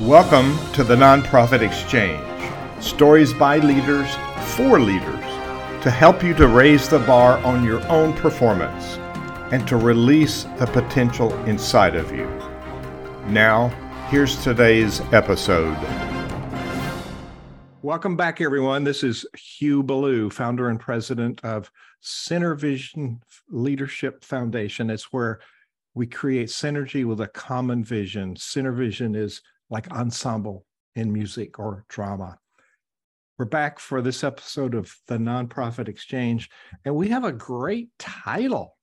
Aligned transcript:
Welcome 0.00 0.56
to 0.72 0.82
the 0.82 0.96
Nonprofit 0.96 1.60
Exchange 1.60 2.24
stories 2.82 3.34
by 3.34 3.58
leaders 3.58 4.08
for 4.56 4.80
leaders 4.80 5.24
to 5.82 5.90
help 5.90 6.24
you 6.24 6.32
to 6.36 6.48
raise 6.48 6.88
the 6.88 7.00
bar 7.00 7.36
on 7.44 7.62
your 7.62 7.86
own 7.88 8.14
performance 8.14 8.96
and 9.52 9.68
to 9.68 9.76
release 9.76 10.44
the 10.58 10.64
potential 10.64 11.34
inside 11.44 11.96
of 11.96 12.12
you. 12.12 12.24
Now, 13.26 13.68
here's 14.08 14.42
today's 14.42 15.02
episode. 15.12 15.76
Welcome 17.82 18.16
back, 18.16 18.40
everyone. 18.40 18.84
This 18.84 19.04
is 19.04 19.26
Hugh 19.36 19.82
Ballou, 19.82 20.30
founder 20.30 20.70
and 20.70 20.80
president 20.80 21.44
of 21.44 21.70
SynerVision 22.02 23.20
Leadership 23.50 24.24
Foundation. 24.24 24.88
It's 24.88 25.12
where 25.12 25.40
we 25.92 26.06
create 26.06 26.48
synergy 26.48 27.04
with 27.04 27.20
a 27.20 27.28
common 27.28 27.84
vision. 27.84 28.36
SynerVision 28.36 29.14
is 29.14 29.42
like 29.70 29.90
ensemble 29.92 30.66
in 30.96 31.12
music 31.12 31.58
or 31.58 31.84
drama. 31.88 32.38
We're 33.38 33.46
back 33.46 33.78
for 33.78 34.02
this 34.02 34.22
episode 34.22 34.74
of 34.74 34.94
the 35.06 35.16
Nonprofit 35.16 35.88
Exchange, 35.88 36.50
and 36.84 36.94
we 36.94 37.08
have 37.08 37.24
a 37.24 37.32
great 37.32 37.88
title. 37.98 38.76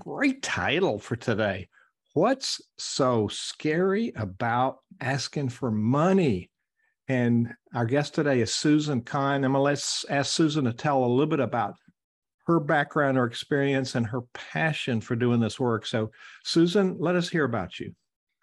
Great 0.00 0.42
title 0.42 0.98
for 0.98 1.14
today. 1.14 1.68
What's 2.14 2.60
so 2.78 3.28
scary 3.28 4.12
about 4.16 4.78
asking 5.00 5.50
for 5.50 5.70
money? 5.70 6.50
And 7.06 7.52
our 7.74 7.84
guest 7.84 8.14
today 8.14 8.40
is 8.40 8.52
Susan 8.52 9.02
Kahan. 9.02 9.44
And 9.44 9.54
let's 9.54 10.04
ask 10.08 10.32
Susan 10.32 10.64
to 10.64 10.72
tell 10.72 11.04
a 11.04 11.06
little 11.06 11.26
bit 11.26 11.40
about 11.40 11.74
her 12.46 12.60
background, 12.60 13.16
her 13.16 13.24
experience, 13.24 13.94
and 13.94 14.06
her 14.06 14.22
passion 14.32 15.00
for 15.00 15.14
doing 15.14 15.38
this 15.38 15.60
work. 15.60 15.86
So, 15.86 16.10
Susan, 16.44 16.96
let 16.98 17.14
us 17.14 17.28
hear 17.28 17.44
about 17.44 17.78
you. 17.78 17.94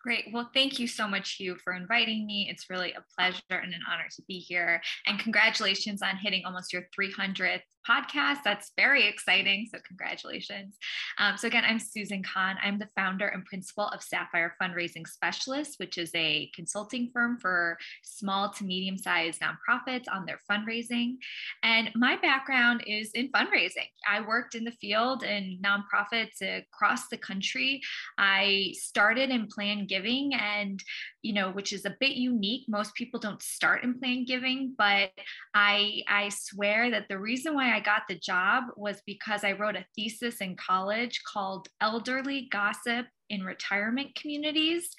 Great. 0.04 0.26
Well, 0.34 0.50
thank 0.52 0.80
you 0.80 0.88
so 0.88 1.08
much, 1.08 1.34
Hugh, 1.34 1.58
for 1.64 1.73
inviting 1.73 2.26
me. 2.26 2.48
It's 2.50 2.72
really 2.72 2.92
a 2.94 3.04
pleasure 3.16 3.42
and 3.50 3.72
an 3.72 3.82
honor 3.88 4.08
to 4.16 4.23
be 4.28 4.40
here. 4.40 4.82
And 5.05 5.20
congratulations 5.20 6.02
on 6.02 6.17
hitting 6.17 6.44
almost 6.44 6.73
your 6.73 6.88
300th 7.00 7.62
podcast. 7.88 8.40
That's 8.44 8.72
very 8.78 9.08
exciting. 9.08 9.68
So, 9.72 9.80
congratulations. 9.88 10.78
Um, 11.18 11.38
so, 11.38 11.48
again, 11.48 11.64
I'm 11.68 11.80
Susan 11.80 12.24
Kahan. 12.24 12.56
I'm 12.64 12.80
the 12.80 12.90
founder 12.96 13.28
and 13.28 13.46
principal 13.46 13.88
of 13.88 14.02
Sapphire 14.02 14.56
Fundraising 14.62 15.08
Specialists, 15.08 15.76
which 15.78 15.98
is 15.98 16.12
a 16.16 16.50
consulting 16.56 17.09
firm 17.14 17.38
for 17.40 17.78
small 18.04 18.50
to 18.52 18.64
medium 18.64 18.98
sized 18.98 19.42
nonprofits 19.42 20.06
on 20.12 20.26
their 20.26 20.40
fundraising. 20.50 21.18
And 21.64 21.90
my 21.96 22.18
background 22.18 22.84
is 22.88 23.12
in 23.12 23.32
fundraising. 23.32 23.90
I 24.08 24.22
worked 24.22 24.56
in 24.56 24.64
the 24.64 24.72
field 24.72 25.24
in 25.24 25.59
nonprofits 25.64 26.42
across 26.42 27.08
the 27.08 27.18
country. 27.18 27.82
I 28.18 28.74
started 28.74 29.30
in 29.30 29.48
planned 29.48 29.88
giving 29.88 30.34
and 30.34 30.84
you 31.22 31.34
know 31.34 31.52
which 31.52 31.74
is 31.74 31.86
a 31.86 31.96
bit 32.00 32.14
unique 32.14 32.66
most 32.68 32.94
people 32.96 33.20
don't 33.20 33.42
start 33.42 33.84
in 33.84 33.98
planned 34.00 34.28
giving 34.28 34.74
but 34.78 35.09
i 35.54 36.02
i 36.08 36.30
swear 36.30 36.90
that 36.92 37.08
the 37.09 37.18
reason 37.18 37.54
why 37.54 37.70
i 37.72 37.80
got 37.80 38.03
the 38.08 38.17
job 38.19 38.66
was 38.75 39.02
because 39.05 39.44
i 39.44 39.52
wrote 39.52 39.75
a 39.75 39.86
thesis 39.95 40.38
in 40.38 40.55
college 40.55 41.22
called 41.25 41.67
elderly 41.81 42.47
gossip 42.52 43.05
in 43.31 43.44
retirement 43.44 44.13
communities. 44.13 44.89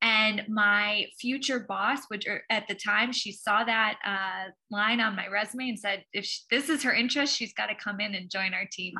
And 0.00 0.42
my 0.48 1.04
future 1.20 1.60
boss, 1.60 2.00
which 2.08 2.26
er, 2.26 2.42
at 2.50 2.66
the 2.66 2.74
time 2.74 3.12
she 3.12 3.30
saw 3.30 3.62
that 3.62 3.98
uh, 4.04 4.50
line 4.70 5.00
on 5.00 5.14
my 5.14 5.28
resume 5.28 5.68
and 5.68 5.78
said, 5.78 6.04
if 6.12 6.24
she, 6.24 6.40
this 6.50 6.68
is 6.68 6.82
her 6.82 6.92
interest, 6.92 7.36
she's 7.36 7.52
got 7.52 7.66
to 7.66 7.74
come 7.74 8.00
in 8.00 8.14
and 8.14 8.30
join 8.30 8.54
our 8.54 8.66
team. 8.72 8.94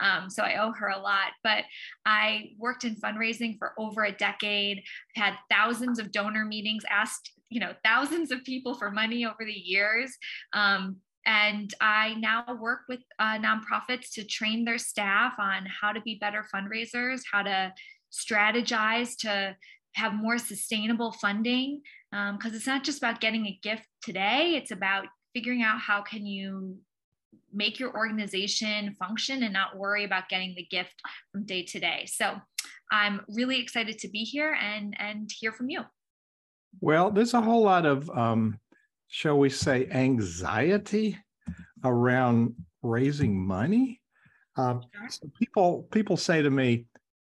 Um, 0.00 0.28
so 0.28 0.44
I 0.44 0.62
owe 0.62 0.72
her 0.72 0.88
a 0.88 1.00
lot. 1.00 1.32
But 1.42 1.64
I 2.04 2.50
worked 2.58 2.84
in 2.84 2.96
fundraising 2.96 3.58
for 3.58 3.72
over 3.78 4.04
a 4.04 4.12
decade, 4.12 4.82
had 5.16 5.34
thousands 5.50 5.98
of 5.98 6.12
donor 6.12 6.44
meetings, 6.44 6.84
asked 6.88 7.32
you 7.50 7.60
know 7.60 7.72
thousands 7.84 8.32
of 8.32 8.42
people 8.42 8.74
for 8.74 8.90
money 8.90 9.24
over 9.24 9.44
the 9.44 9.52
years 9.52 10.16
um, 10.54 10.96
and 11.26 11.72
I 11.80 12.14
now 12.14 12.44
work 12.60 12.80
with 12.88 13.00
uh, 13.18 13.38
nonprofits 13.38 14.12
to 14.14 14.24
train 14.24 14.64
their 14.64 14.78
staff 14.78 15.34
on 15.38 15.66
how 15.66 15.92
to 15.92 16.00
be 16.00 16.18
better 16.20 16.44
fundraisers, 16.54 17.20
how 17.30 17.42
to 17.42 17.72
strategize 18.12 19.16
to 19.18 19.56
have 19.94 20.14
more 20.14 20.38
sustainable 20.38 21.12
funding 21.12 21.80
because 22.10 22.50
um, 22.50 22.54
it's 22.54 22.66
not 22.66 22.84
just 22.84 22.98
about 22.98 23.20
getting 23.20 23.46
a 23.46 23.58
gift 23.62 23.86
today 24.02 24.54
it's 24.54 24.70
about 24.70 25.06
figuring 25.34 25.62
out 25.62 25.80
how 25.80 26.00
can 26.00 26.24
you 26.26 26.76
make 27.52 27.78
your 27.78 27.94
organization 27.96 28.94
function 28.94 29.42
and 29.42 29.52
not 29.52 29.76
worry 29.76 30.04
about 30.04 30.28
getting 30.28 30.54
the 30.56 30.64
gift 30.64 30.94
from 31.32 31.44
day 31.44 31.62
to 31.62 31.78
day. 31.80 32.06
So 32.06 32.36
i'm 32.90 33.22
really 33.28 33.60
excited 33.60 33.98
to 33.98 34.08
be 34.08 34.24
here 34.24 34.56
and 34.60 34.94
and 34.98 35.30
hear 35.40 35.52
from 35.52 35.70
you. 35.70 35.82
Well 36.80 37.10
there's 37.10 37.34
a 37.34 37.40
whole 37.40 37.62
lot 37.62 37.86
of 37.86 38.10
um, 38.10 38.58
shall 39.08 39.38
we 39.38 39.50
say 39.50 39.86
anxiety 39.90 41.18
around 41.84 42.54
raising 42.82 43.46
money 43.46 44.00
um, 44.56 44.82
so 45.08 45.28
people 45.38 45.88
people 45.90 46.16
say 46.16 46.42
to 46.42 46.50
me 46.50 46.86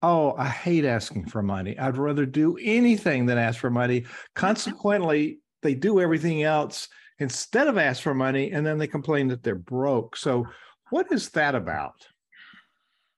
Oh, 0.02 0.34
I 0.38 0.48
hate 0.48 0.86
asking 0.86 1.26
for 1.26 1.42
money. 1.42 1.78
I'd 1.78 1.98
rather 1.98 2.24
do 2.24 2.56
anything 2.62 3.26
than 3.26 3.36
ask 3.36 3.60
for 3.60 3.68
money. 3.68 4.06
Consequently, 4.34 5.40
they 5.62 5.74
do 5.74 6.00
everything 6.00 6.42
else 6.42 6.88
instead 7.18 7.66
of 7.66 7.76
ask 7.76 8.02
for 8.02 8.14
money, 8.14 8.50
and 8.52 8.66
then 8.66 8.78
they 8.78 8.86
complain 8.86 9.28
that 9.28 9.42
they're 9.42 9.54
broke. 9.54 10.16
So, 10.16 10.46
what 10.88 11.12
is 11.12 11.28
that 11.30 11.54
about? 11.54 12.06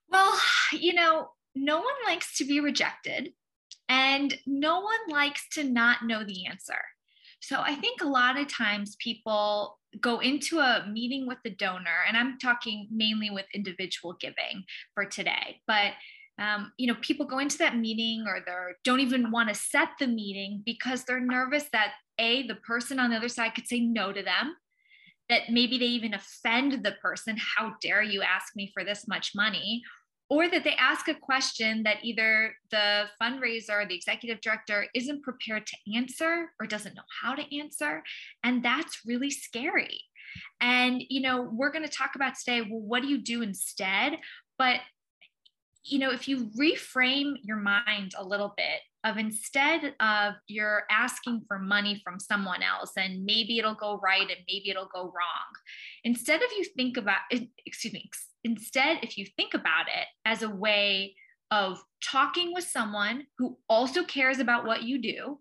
Well, 0.08 0.36
you 0.72 0.92
know, 0.94 1.28
no 1.54 1.76
one 1.76 1.94
likes 2.06 2.36
to 2.38 2.44
be 2.44 2.58
rejected, 2.58 3.32
and 3.88 4.36
no 4.44 4.80
one 4.80 5.00
likes 5.08 5.48
to 5.52 5.62
not 5.62 6.04
know 6.04 6.24
the 6.24 6.46
answer. 6.46 6.80
So, 7.42 7.60
I 7.60 7.74
think 7.74 8.00
a 8.00 8.08
lot 8.08 8.38
of 8.38 8.48
times 8.48 8.96
people 8.96 9.78
go 10.00 10.20
into 10.20 10.58
a 10.58 10.86
meeting 10.90 11.26
with 11.26 11.38
the 11.44 11.50
donor, 11.50 12.04
and 12.08 12.16
I'm 12.16 12.38
talking 12.38 12.88
mainly 12.90 13.30
with 13.30 13.44
individual 13.52 14.14
giving 14.18 14.64
for 14.94 15.04
today, 15.04 15.60
but 15.66 15.92
um, 16.38 16.72
you 16.78 16.86
know 16.86 16.96
people 17.00 17.26
go 17.26 17.38
into 17.38 17.58
that 17.58 17.76
meeting 17.76 18.24
or 18.26 18.42
they 18.44 18.52
don't 18.84 19.00
even 19.00 19.30
want 19.30 19.48
to 19.48 19.54
set 19.54 19.90
the 19.98 20.06
meeting 20.06 20.62
because 20.64 21.04
they're 21.04 21.20
nervous 21.20 21.64
that 21.72 21.92
a 22.18 22.46
the 22.46 22.54
person 22.54 22.98
on 22.98 23.10
the 23.10 23.16
other 23.16 23.28
side 23.28 23.54
could 23.54 23.68
say 23.68 23.80
no 23.80 24.12
to 24.12 24.22
them 24.22 24.56
that 25.28 25.50
maybe 25.50 25.78
they 25.78 25.86
even 25.86 26.14
offend 26.14 26.82
the 26.82 26.92
person 27.02 27.36
how 27.56 27.74
dare 27.80 28.02
you 28.02 28.22
ask 28.22 28.56
me 28.56 28.70
for 28.72 28.84
this 28.84 29.06
much 29.06 29.32
money 29.34 29.82
or 30.32 30.48
that 30.48 30.64
they 30.64 30.74
ask 30.76 31.08
a 31.08 31.14
question 31.14 31.82
that 31.82 31.98
either 32.02 32.54
the 32.70 33.04
fundraiser 33.20 33.82
or 33.82 33.86
the 33.86 33.94
executive 33.94 34.40
director 34.40 34.86
isn't 34.94 35.22
prepared 35.22 35.66
to 35.66 35.76
answer 35.94 36.50
or 36.58 36.66
doesn't 36.66 36.94
know 36.94 37.02
how 37.20 37.34
to 37.34 37.58
answer 37.58 38.02
and 38.42 38.64
that's 38.64 39.00
really 39.04 39.30
scary. 39.30 40.00
And 40.62 41.02
you 41.10 41.20
know 41.20 41.50
we're 41.52 41.70
going 41.70 41.84
to 41.84 41.98
talk 41.98 42.12
about 42.14 42.32
today 42.38 42.62
well 42.62 42.80
what 42.80 43.02
do 43.02 43.08
you 43.08 43.18
do 43.18 43.42
instead? 43.42 44.16
But 44.56 44.80
you 45.84 45.98
know, 45.98 46.12
if 46.12 46.28
you 46.28 46.48
reframe 46.58 47.34
your 47.42 47.56
mind 47.56 48.12
a 48.16 48.24
little 48.24 48.54
bit 48.56 48.80
of 49.04 49.18
instead 49.18 49.94
of 49.98 50.34
you're 50.46 50.84
asking 50.90 51.42
for 51.48 51.58
money 51.58 52.00
from 52.04 52.20
someone 52.20 52.62
else 52.62 52.92
and 52.96 53.24
maybe 53.24 53.58
it'll 53.58 53.74
go 53.74 53.98
right 54.02 54.20
and 54.22 54.38
maybe 54.48 54.70
it'll 54.70 54.88
go 54.94 55.02
wrong, 55.02 55.50
instead 56.04 56.40
of 56.40 56.48
you 56.56 56.64
think 56.76 56.96
about, 56.96 57.18
excuse 57.66 57.92
me, 57.92 58.08
instead, 58.44 58.98
if 59.02 59.16
you 59.16 59.26
think 59.36 59.54
about 59.54 59.86
it 59.86 60.06
as 60.24 60.42
a 60.42 60.50
way 60.50 61.14
of 61.50 61.82
talking 62.02 62.52
with 62.52 62.64
someone 62.64 63.26
who 63.38 63.58
also 63.68 64.02
cares 64.04 64.38
about 64.38 64.64
what 64.64 64.82
you 64.82 65.00
do, 65.00 65.38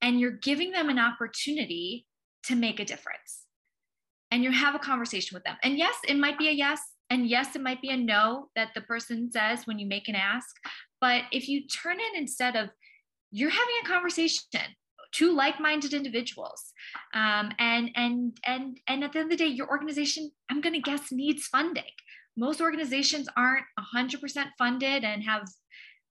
and 0.00 0.20
you're 0.20 0.30
giving 0.30 0.70
them 0.70 0.88
an 0.88 0.98
opportunity 0.98 2.06
to 2.44 2.54
make 2.54 2.78
a 2.78 2.84
difference. 2.84 3.46
And 4.30 4.44
you 4.44 4.50
have 4.50 4.74
a 4.74 4.78
conversation 4.78 5.34
with 5.34 5.44
them. 5.44 5.56
And 5.62 5.78
yes, 5.78 5.94
it 6.06 6.18
might 6.18 6.38
be 6.38 6.48
a 6.48 6.52
yes, 6.52 6.80
and 7.10 7.26
yes, 7.26 7.54
it 7.56 7.62
might 7.62 7.80
be 7.80 7.90
a 7.90 7.96
no 7.96 8.48
that 8.54 8.70
the 8.74 8.80
person 8.82 9.30
says 9.30 9.66
when 9.66 9.78
you 9.78 9.86
make 9.86 10.08
an 10.08 10.14
ask. 10.14 10.54
But 11.00 11.22
if 11.32 11.48
you 11.48 11.66
turn 11.66 11.96
it 12.00 12.16
instead 12.16 12.56
of 12.56 12.70
you're 13.30 13.50
having 13.50 13.74
a 13.82 13.88
conversation, 13.88 14.42
two 15.12 15.34
like-minded 15.34 15.94
individuals, 15.94 16.72
um, 17.14 17.50
and 17.58 17.90
and 17.94 18.36
and 18.44 18.78
and 18.86 19.04
at 19.04 19.12
the 19.12 19.20
end 19.20 19.32
of 19.32 19.38
the 19.38 19.44
day, 19.44 19.50
your 19.50 19.68
organization, 19.68 20.30
I'm 20.50 20.60
going 20.60 20.74
to 20.74 20.80
guess, 20.80 21.12
needs 21.12 21.46
funding. 21.46 21.84
Most 22.36 22.60
organizations 22.60 23.28
aren't 23.36 23.64
100% 23.94 24.46
funded 24.58 25.04
and 25.04 25.22
have 25.22 25.42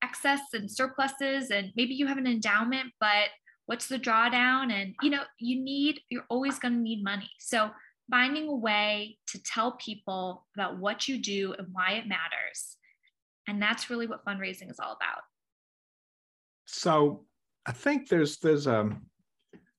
excess 0.01 0.41
and 0.53 0.69
surpluses, 0.69 1.51
and 1.51 1.71
maybe 1.75 1.93
you 1.93 2.07
have 2.07 2.17
an 2.17 2.27
endowment, 2.27 2.91
but 2.99 3.29
what's 3.65 3.87
the 3.87 3.99
drawdown? 3.99 4.71
And 4.71 4.93
you 5.01 5.09
know, 5.09 5.23
you 5.39 5.61
need, 5.61 5.99
you're 6.09 6.25
always 6.29 6.59
going 6.59 6.73
to 6.73 6.79
need 6.79 7.03
money. 7.03 7.29
So 7.39 7.71
finding 8.11 8.47
a 8.47 8.55
way 8.55 9.17
to 9.27 9.41
tell 9.43 9.73
people 9.73 10.45
about 10.55 10.77
what 10.77 11.07
you 11.07 11.17
do 11.21 11.53
and 11.57 11.67
why 11.71 11.93
it 11.93 12.07
matters. 12.07 12.77
And 13.47 13.61
that's 13.61 13.89
really 13.89 14.07
what 14.07 14.25
fundraising 14.25 14.69
is 14.69 14.79
all 14.79 14.93
about. 14.93 15.21
So 16.65 17.25
I 17.65 17.71
think 17.71 18.09
there's 18.09 18.37
there's 18.37 18.67
a 18.67 18.89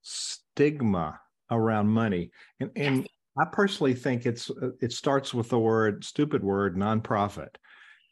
stigma 0.02 1.20
around 1.50 1.88
money. 1.88 2.30
And 2.60 2.70
and. 2.76 3.08
I 3.38 3.44
personally 3.46 3.94
think 3.94 4.26
it's 4.26 4.50
uh, 4.50 4.70
it 4.80 4.92
starts 4.92 5.34
with 5.34 5.48
the 5.48 5.58
word 5.58 6.04
stupid 6.04 6.42
word 6.42 6.76
nonprofit 6.76 7.48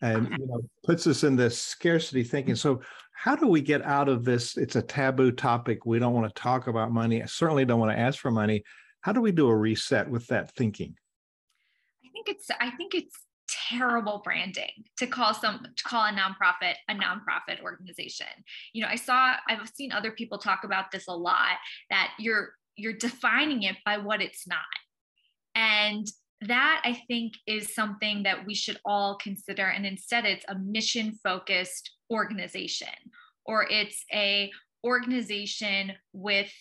and 0.00 0.28
you 0.38 0.46
know 0.46 0.62
puts 0.84 1.06
us 1.06 1.22
in 1.22 1.36
this 1.36 1.56
scarcity 1.56 2.24
thinking 2.24 2.56
so 2.56 2.80
how 3.22 3.36
do 3.36 3.46
we 3.46 3.60
get 3.60 3.82
out 3.82 4.08
of 4.08 4.24
this? 4.24 4.56
It's 4.56 4.74
a 4.74 4.82
taboo 4.82 5.30
topic. 5.30 5.86
We 5.86 6.00
don't 6.00 6.12
want 6.12 6.26
to 6.34 6.42
talk 6.42 6.66
about 6.66 6.90
money. 6.90 7.22
I 7.22 7.26
certainly 7.26 7.64
don't 7.64 7.78
want 7.78 7.92
to 7.92 7.98
ask 7.98 8.18
for 8.18 8.32
money. 8.32 8.64
How 9.02 9.12
do 9.12 9.20
we 9.20 9.30
do 9.30 9.48
a 9.48 9.56
reset 9.56 10.10
with 10.10 10.26
that 10.26 10.50
thinking? 10.56 10.96
I 12.04 12.08
think 12.12 12.28
it's 12.28 12.50
I 12.60 12.70
think 12.70 12.96
it's 12.96 13.16
terrible 13.70 14.22
branding 14.24 14.72
to 14.96 15.06
call 15.06 15.34
some 15.34 15.64
to 15.76 15.84
call 15.84 16.04
a 16.04 16.10
nonprofit 16.10 16.74
a 16.88 16.94
nonprofit 16.94 17.62
organization. 17.62 18.26
You 18.72 18.82
know, 18.82 18.88
I 18.88 18.96
saw 18.96 19.34
I've 19.48 19.68
seen 19.72 19.92
other 19.92 20.10
people 20.10 20.38
talk 20.38 20.64
about 20.64 20.90
this 20.90 21.06
a 21.06 21.14
lot 21.14 21.58
that 21.90 22.10
you're 22.18 22.54
you're 22.74 22.94
defining 22.94 23.62
it 23.62 23.76
by 23.84 23.98
what 23.98 24.20
it's 24.20 24.48
not. 24.48 24.58
And 25.54 26.06
that 26.42 26.82
I 26.84 27.00
think 27.06 27.34
is 27.46 27.74
something 27.74 28.24
that 28.24 28.44
we 28.46 28.54
should 28.54 28.78
all 28.84 29.16
consider. 29.16 29.66
And 29.66 29.86
instead, 29.86 30.24
it's 30.24 30.44
a 30.48 30.58
mission 30.58 31.18
focused 31.22 31.90
organization 32.10 32.88
or 33.44 33.66
it's 33.70 34.04
a 34.12 34.50
organization 34.84 35.92
with 36.12 36.52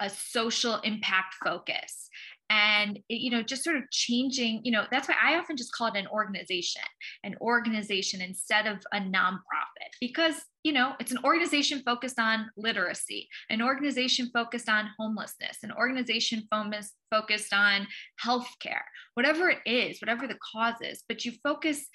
a 0.00 0.10
social 0.10 0.76
impact 0.80 1.34
focus 1.44 2.08
and 2.50 2.98
eh, 3.10 3.16
you 3.16 3.30
know 3.30 3.42
just 3.42 3.64
sort 3.64 3.76
of 3.76 3.82
changing 3.90 4.60
you 4.64 4.70
know 4.70 4.84
that's 4.90 5.08
why 5.08 5.14
i 5.22 5.36
often 5.36 5.56
just 5.56 5.72
call 5.72 5.86
it 5.86 5.96
an 5.96 6.06
organization 6.08 6.82
an 7.24 7.34
organization 7.40 8.20
instead 8.20 8.66
of 8.66 8.78
a 8.92 8.98
nonprofit 8.98 9.90
because 10.00 10.34
you 10.64 10.72
know 10.72 10.92
it's 11.00 11.12
an 11.12 11.18
organization 11.24 11.80
focused 11.86 12.18
on 12.18 12.50
literacy 12.56 13.28
an 13.48 13.62
organization 13.62 14.28
focused 14.34 14.68
on 14.68 14.90
homelessness 14.98 15.58
an 15.62 15.72
organization 15.72 16.46
focused 16.50 17.54
on 17.54 17.86
healthcare 18.22 18.82
whatever 19.14 19.48
it 19.48 19.58
is 19.64 20.00
whatever 20.02 20.26
the 20.26 20.38
cause 20.52 20.74
is 20.82 21.02
but 21.08 21.24
you 21.24 21.32
focus 21.42 21.86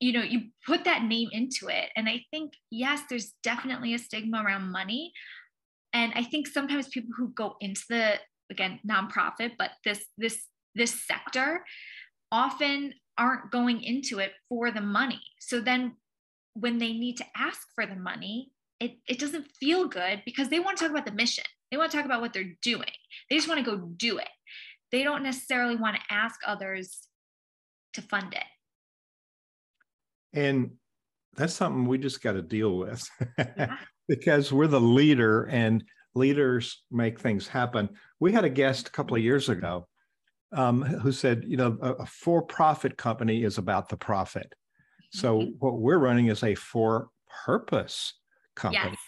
you 0.00 0.12
know 0.12 0.22
you 0.22 0.42
put 0.66 0.84
that 0.84 1.04
name 1.04 1.28
into 1.32 1.68
it. 1.68 1.90
And 1.96 2.08
i 2.08 2.22
think 2.30 2.52
yes 2.70 3.02
there's 3.08 3.32
definitely 3.42 3.94
a 3.94 3.98
stigma 3.98 4.42
around 4.44 4.70
money. 4.70 5.12
And 5.92 6.12
i 6.14 6.22
think 6.22 6.46
sometimes 6.46 6.88
people 6.88 7.10
who 7.16 7.28
go 7.30 7.56
into 7.60 7.82
the 7.88 8.14
again 8.50 8.78
nonprofit 8.88 9.52
but 9.58 9.70
this 9.84 10.04
this 10.18 10.44
this 10.74 11.06
sector 11.06 11.64
often 12.30 12.92
aren't 13.18 13.50
going 13.50 13.82
into 13.82 14.18
it 14.18 14.32
for 14.48 14.70
the 14.70 14.80
money. 14.80 15.20
So 15.40 15.60
then 15.60 15.96
when 16.54 16.78
they 16.78 16.92
need 16.92 17.16
to 17.18 17.26
ask 17.36 17.60
for 17.74 17.86
the 17.86 17.96
money 17.96 18.50
it, 18.78 18.98
it 19.08 19.18
doesn't 19.18 19.46
feel 19.58 19.88
good 19.88 20.20
because 20.26 20.50
they 20.50 20.60
want 20.60 20.76
to 20.76 20.84
talk 20.84 20.90
about 20.90 21.06
the 21.06 21.12
mission. 21.12 21.44
They 21.70 21.78
want 21.78 21.90
to 21.90 21.96
talk 21.96 22.04
about 22.04 22.20
what 22.20 22.34
they're 22.34 22.52
doing. 22.60 22.90
They 23.30 23.36
just 23.36 23.48
want 23.48 23.64
to 23.64 23.70
go 23.70 23.78
do 23.78 24.18
it. 24.18 24.28
They 24.92 25.02
don't 25.02 25.22
necessarily 25.22 25.76
want 25.76 25.96
to 25.96 26.14
ask 26.14 26.38
others 26.46 27.08
to 27.94 28.02
fund 28.02 28.34
it. 28.34 30.38
And 30.38 30.72
that's 31.36 31.54
something 31.54 31.86
we 31.86 31.96
just 31.96 32.22
got 32.22 32.32
to 32.32 32.42
deal 32.42 32.76
with. 32.76 33.08
Yeah. 33.38 33.78
because 34.08 34.52
we're 34.52 34.66
the 34.66 34.78
leader 34.78 35.44
and 35.44 35.82
leaders 36.14 36.82
make 36.90 37.18
things 37.18 37.48
happen. 37.48 37.88
We 38.20 38.32
had 38.32 38.44
a 38.44 38.50
guest 38.50 38.88
a 38.88 38.90
couple 38.90 39.16
of 39.16 39.22
years 39.22 39.48
ago 39.48 39.86
um, 40.52 40.82
who 40.82 41.12
said, 41.12 41.44
you 41.46 41.56
know, 41.56 41.76
a, 41.80 41.92
a 41.92 42.06
for 42.06 42.42
profit 42.42 42.96
company 42.96 43.42
is 43.42 43.58
about 43.58 43.88
the 43.88 43.96
profit. 43.96 44.54
So 45.10 45.40
mm-hmm. 45.40 45.50
what 45.58 45.78
we're 45.78 45.98
running 45.98 46.28
is 46.28 46.42
a 46.42 46.54
for 46.54 47.08
purpose 47.44 48.14
company. 48.54 48.90
Yes. 48.90 48.98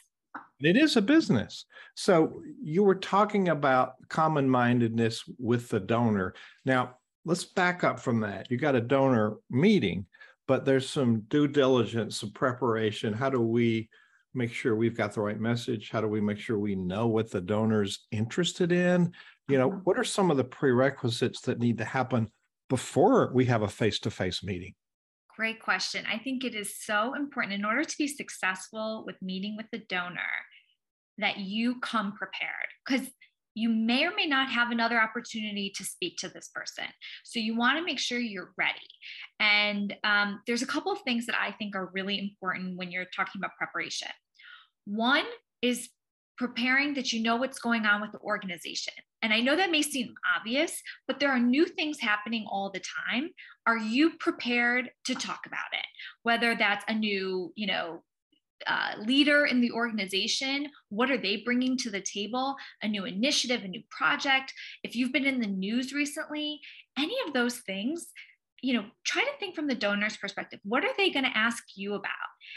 It 0.60 0.76
is 0.76 0.96
a 0.96 1.02
business. 1.02 1.66
So 1.94 2.42
you 2.60 2.82
were 2.82 2.96
talking 2.96 3.48
about 3.48 3.94
common 4.08 4.48
mindedness 4.48 5.24
with 5.38 5.68
the 5.68 5.80
donor. 5.80 6.34
Now, 6.64 6.96
let's 7.24 7.44
back 7.44 7.84
up 7.84 8.00
from 8.00 8.20
that. 8.20 8.50
You 8.50 8.56
got 8.56 8.74
a 8.74 8.80
donor 8.80 9.36
meeting, 9.50 10.06
but 10.48 10.64
there's 10.64 10.90
some 10.90 11.20
due 11.28 11.46
diligence, 11.46 12.20
some 12.20 12.32
preparation. 12.32 13.12
How 13.12 13.30
do 13.30 13.40
we 13.40 13.88
make 14.38 14.52
sure 14.52 14.76
we've 14.76 14.96
got 14.96 15.12
the 15.12 15.20
right 15.20 15.38
message? 15.38 15.90
How 15.90 16.00
do 16.00 16.08
we 16.08 16.20
make 16.20 16.38
sure 16.38 16.58
we 16.58 16.74
know 16.74 17.08
what 17.08 17.30
the 17.30 17.40
donor's 17.40 18.06
interested 18.10 18.72
in? 18.72 19.12
You 19.48 19.58
know, 19.58 19.70
mm-hmm. 19.70 19.80
what 19.80 19.98
are 19.98 20.04
some 20.04 20.30
of 20.30 20.36
the 20.36 20.44
prerequisites 20.44 21.40
that 21.42 21.58
need 21.58 21.78
to 21.78 21.84
happen 21.84 22.28
before 22.68 23.30
we 23.34 23.44
have 23.46 23.62
a 23.62 23.68
face 23.68 23.98
to 24.00 24.10
face 24.10 24.42
meeting? 24.42 24.74
Great 25.36 25.60
question. 25.60 26.04
I 26.10 26.18
think 26.18 26.44
it 26.44 26.54
is 26.54 26.76
so 26.78 27.14
important 27.14 27.54
in 27.54 27.64
order 27.64 27.84
to 27.84 27.98
be 27.98 28.08
successful 28.08 29.04
with 29.06 29.16
meeting 29.20 29.56
with 29.56 29.66
the 29.70 29.78
donor 29.88 30.20
that 31.18 31.38
you 31.38 31.80
come 31.80 32.12
prepared 32.12 32.68
because 32.86 33.08
you 33.58 33.68
may 33.68 34.04
or 34.04 34.14
may 34.14 34.26
not 34.26 34.50
have 34.50 34.70
another 34.70 35.00
opportunity 35.00 35.72
to 35.76 35.84
speak 35.84 36.16
to 36.18 36.28
this 36.28 36.48
person. 36.54 36.84
So 37.24 37.40
you 37.40 37.56
want 37.56 37.76
to 37.78 37.84
make 37.84 37.98
sure 37.98 38.18
you're 38.18 38.52
ready. 38.56 38.78
And 39.40 39.96
um, 40.04 40.40
there's 40.46 40.62
a 40.62 40.66
couple 40.66 40.92
of 40.92 41.00
things 41.02 41.26
that 41.26 41.34
I 41.34 41.50
think 41.52 41.74
are 41.74 41.90
really 41.92 42.18
important 42.18 42.76
when 42.76 42.92
you're 42.92 43.06
talking 43.16 43.40
about 43.40 43.56
preparation. 43.58 44.08
One 44.88 45.26
is 45.60 45.90
preparing 46.38 46.94
that 46.94 47.12
you 47.12 47.22
know 47.22 47.36
what's 47.36 47.58
going 47.58 47.84
on 47.84 48.00
with 48.00 48.12
the 48.12 48.20
organization. 48.20 48.94
And 49.20 49.34
I 49.34 49.40
know 49.40 49.56
that 49.56 49.70
may 49.70 49.82
seem 49.82 50.14
obvious, 50.36 50.80
but 51.06 51.20
there 51.20 51.30
are 51.30 51.40
new 51.40 51.66
things 51.66 52.00
happening 52.00 52.46
all 52.48 52.70
the 52.70 52.80
time. 53.10 53.30
Are 53.66 53.76
you 53.76 54.12
prepared 54.18 54.90
to 55.04 55.14
talk 55.14 55.40
about 55.46 55.72
it? 55.72 55.86
Whether 56.22 56.54
that's 56.54 56.84
a 56.88 56.94
new, 56.94 57.52
you 57.54 57.66
know, 57.66 58.02
uh, 58.66 58.92
leader 58.98 59.46
in 59.46 59.60
the 59.60 59.70
organization 59.70 60.68
what 60.88 61.12
are 61.12 61.16
they 61.16 61.36
bringing 61.44 61.76
to 61.76 61.90
the 61.90 62.00
table 62.00 62.56
a 62.82 62.88
new 62.88 63.04
initiative 63.04 63.62
a 63.62 63.68
new 63.68 63.82
project 63.88 64.52
if 64.82 64.96
you've 64.96 65.12
been 65.12 65.26
in 65.26 65.40
the 65.40 65.46
news 65.46 65.92
recently 65.92 66.58
any 66.98 67.14
of 67.24 67.32
those 67.32 67.58
things 67.58 68.08
you 68.62 68.74
know 68.74 68.84
try 69.04 69.22
to 69.22 69.38
think 69.38 69.54
from 69.54 69.66
the 69.66 69.74
donor's 69.74 70.16
perspective 70.16 70.60
what 70.64 70.84
are 70.84 70.92
they 70.96 71.10
going 71.10 71.24
to 71.24 71.36
ask 71.36 71.62
you 71.76 71.94
about 71.94 72.12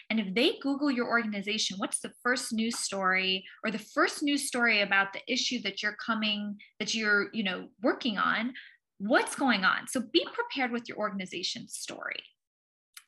and 0.10 0.20
if 0.20 0.34
they 0.34 0.58
google 0.62 0.92
your 0.92 1.08
organization 1.08 1.78
what's 1.78 2.00
the 2.00 2.12
first 2.24 2.54
news 2.54 2.78
story 2.78 3.44
or 3.64 3.72
the 3.72 3.80
first 3.80 4.24
news 4.24 4.48
story 4.48 4.82
about 4.82 5.14
the 5.14 5.22
issue 5.32 5.62
that 5.62 5.82
you're 5.82 5.98
coming 6.04 6.56
that 6.80 6.94
you're 6.94 7.28
you 7.34 7.44
know 7.44 7.68
working 7.82 8.18
on 8.18 8.54
what's 8.98 9.36
going 9.36 9.64
on 9.64 9.88
so 9.88 10.02
be 10.12 10.26
prepared 10.34 10.72
with 10.72 10.88
your 10.88 10.98
organization's 10.98 11.74
story 11.74 12.24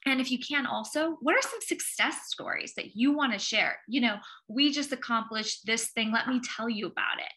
and 0.06 0.20
if 0.20 0.32
you 0.32 0.38
can 0.38 0.66
also, 0.66 1.18
what 1.22 1.36
are 1.36 1.42
some 1.42 1.62
success 1.62 2.16
stories 2.28 2.74
that 2.76 2.96
you 2.96 3.16
want 3.16 3.34
to 3.34 3.40
share? 3.40 3.78
You 3.88 4.02
know, 4.02 4.18
we 4.50 4.72
just 4.72 4.92
accomplished 4.92 5.66
this 5.66 5.92
thing. 5.92 6.12
Let 6.12 6.28
me 6.28 6.42
tell 6.44 6.70
you 6.70 6.88
about 6.88 7.20
it. 7.20 7.32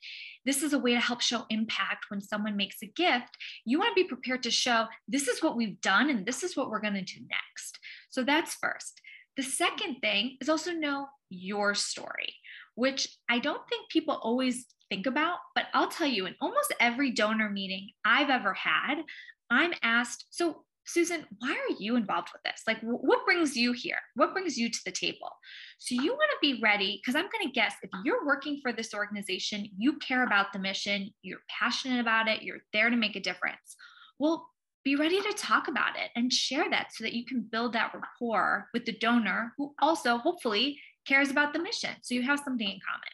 This 0.46 0.62
is 0.62 0.72
a 0.72 0.78
way 0.78 0.94
to 0.94 1.00
help 1.00 1.20
show 1.20 1.44
impact 1.50 2.06
when 2.08 2.22
someone 2.22 2.56
makes 2.56 2.82
a 2.82 2.87
gift. 2.87 3.37
You 3.64 3.78
want 3.78 3.96
to 3.96 4.02
be 4.02 4.08
prepared 4.08 4.44
to 4.44 4.50
show 4.50 4.87
this 5.08 5.28
is 5.28 5.43
what 5.43 5.56
we've 5.56 5.81
done 5.81 6.08
and 6.08 6.25
this 6.25 6.43
is 6.43 6.56
what 6.56 6.70
we're 6.70 6.81
going 6.81 6.94
to 6.94 7.02
do 7.02 7.20
next. 7.20 7.78
So 8.10 8.22
that's 8.22 8.54
first. 8.54 9.00
The 9.37 9.43
second 9.43 9.96
thing 9.96 10.38
is 10.40 10.48
also 10.48 10.70
know 10.70 11.08
your 11.28 11.75
story, 11.75 12.34
which 12.76 13.08
I 13.28 13.40
don't 13.40 13.69
think 13.69 13.90
people 13.90 14.14
always 14.14 14.66
think 14.88 15.06
about, 15.06 15.38
but 15.54 15.66
I'll 15.75 15.88
tell 15.88 16.06
you, 16.06 16.26
in 16.26 16.37
almost 16.40 16.73
every 16.80 17.11
donor 17.11 17.50
meeting 17.50 17.90
I've 18.04 18.30
ever 18.30 18.54
had, 18.54 19.02
I'm 19.50 19.73
asked, 19.82 20.26
so 20.30 20.64
Susan, 20.87 21.26
why 21.40 21.50
are 21.50 21.76
you 21.81 21.97
involved 21.97 22.28
with 22.33 22.43
this? 22.45 22.62
Like, 22.66 22.78
what 22.81 23.25
brings 23.25 23.57
you 23.57 23.73
here? 23.73 23.99
What 24.14 24.33
brings 24.33 24.57
you 24.57 24.71
to 24.71 24.78
the 24.85 24.93
table? 24.93 25.31
So, 25.78 25.95
you 26.00 26.12
want 26.12 26.31
to 26.31 26.38
be 26.40 26.61
ready 26.62 27.00
because 27.00 27.16
I'm 27.16 27.28
going 27.31 27.47
to 27.47 27.52
guess 27.52 27.75
if 27.83 27.90
you're 28.05 28.25
working 28.25 28.61
for 28.62 28.73
this 28.73 28.95
organization, 28.95 29.69
you 29.76 29.99
care 29.99 30.25
about 30.25 30.52
the 30.52 30.61
mission, 30.61 31.11
you're 31.23 31.40
passionate 31.49 32.00
about 32.00 32.28
it, 32.28 32.43
you're 32.43 32.62
there 32.73 32.88
to 32.88 32.97
make 32.97 33.16
a 33.16 33.21
difference. 33.21 33.76
Well, 34.21 34.49
be 34.85 34.95
ready 34.95 35.21
to 35.21 35.33
talk 35.33 35.66
about 35.66 35.97
it 35.97 36.11
and 36.14 36.33
share 36.33 36.71
that 36.71 36.93
so 36.93 37.02
that 37.02 37.14
you 37.14 37.26
can 37.26 37.40
build 37.50 37.73
that 37.73 37.93
rapport 37.93 38.69
with 38.73 38.85
the 38.85 38.97
donor 38.99 39.52
who 39.59 39.75
also 39.81 40.19
hopefully 40.19 40.78
cares 41.05 41.31
about 41.31 41.52
the 41.52 41.59
mission. 41.59 41.90
So, 42.02 42.14
you 42.14 42.23
have 42.23 42.40
something 42.45 42.69
in 42.69 42.78
common. 42.88 43.11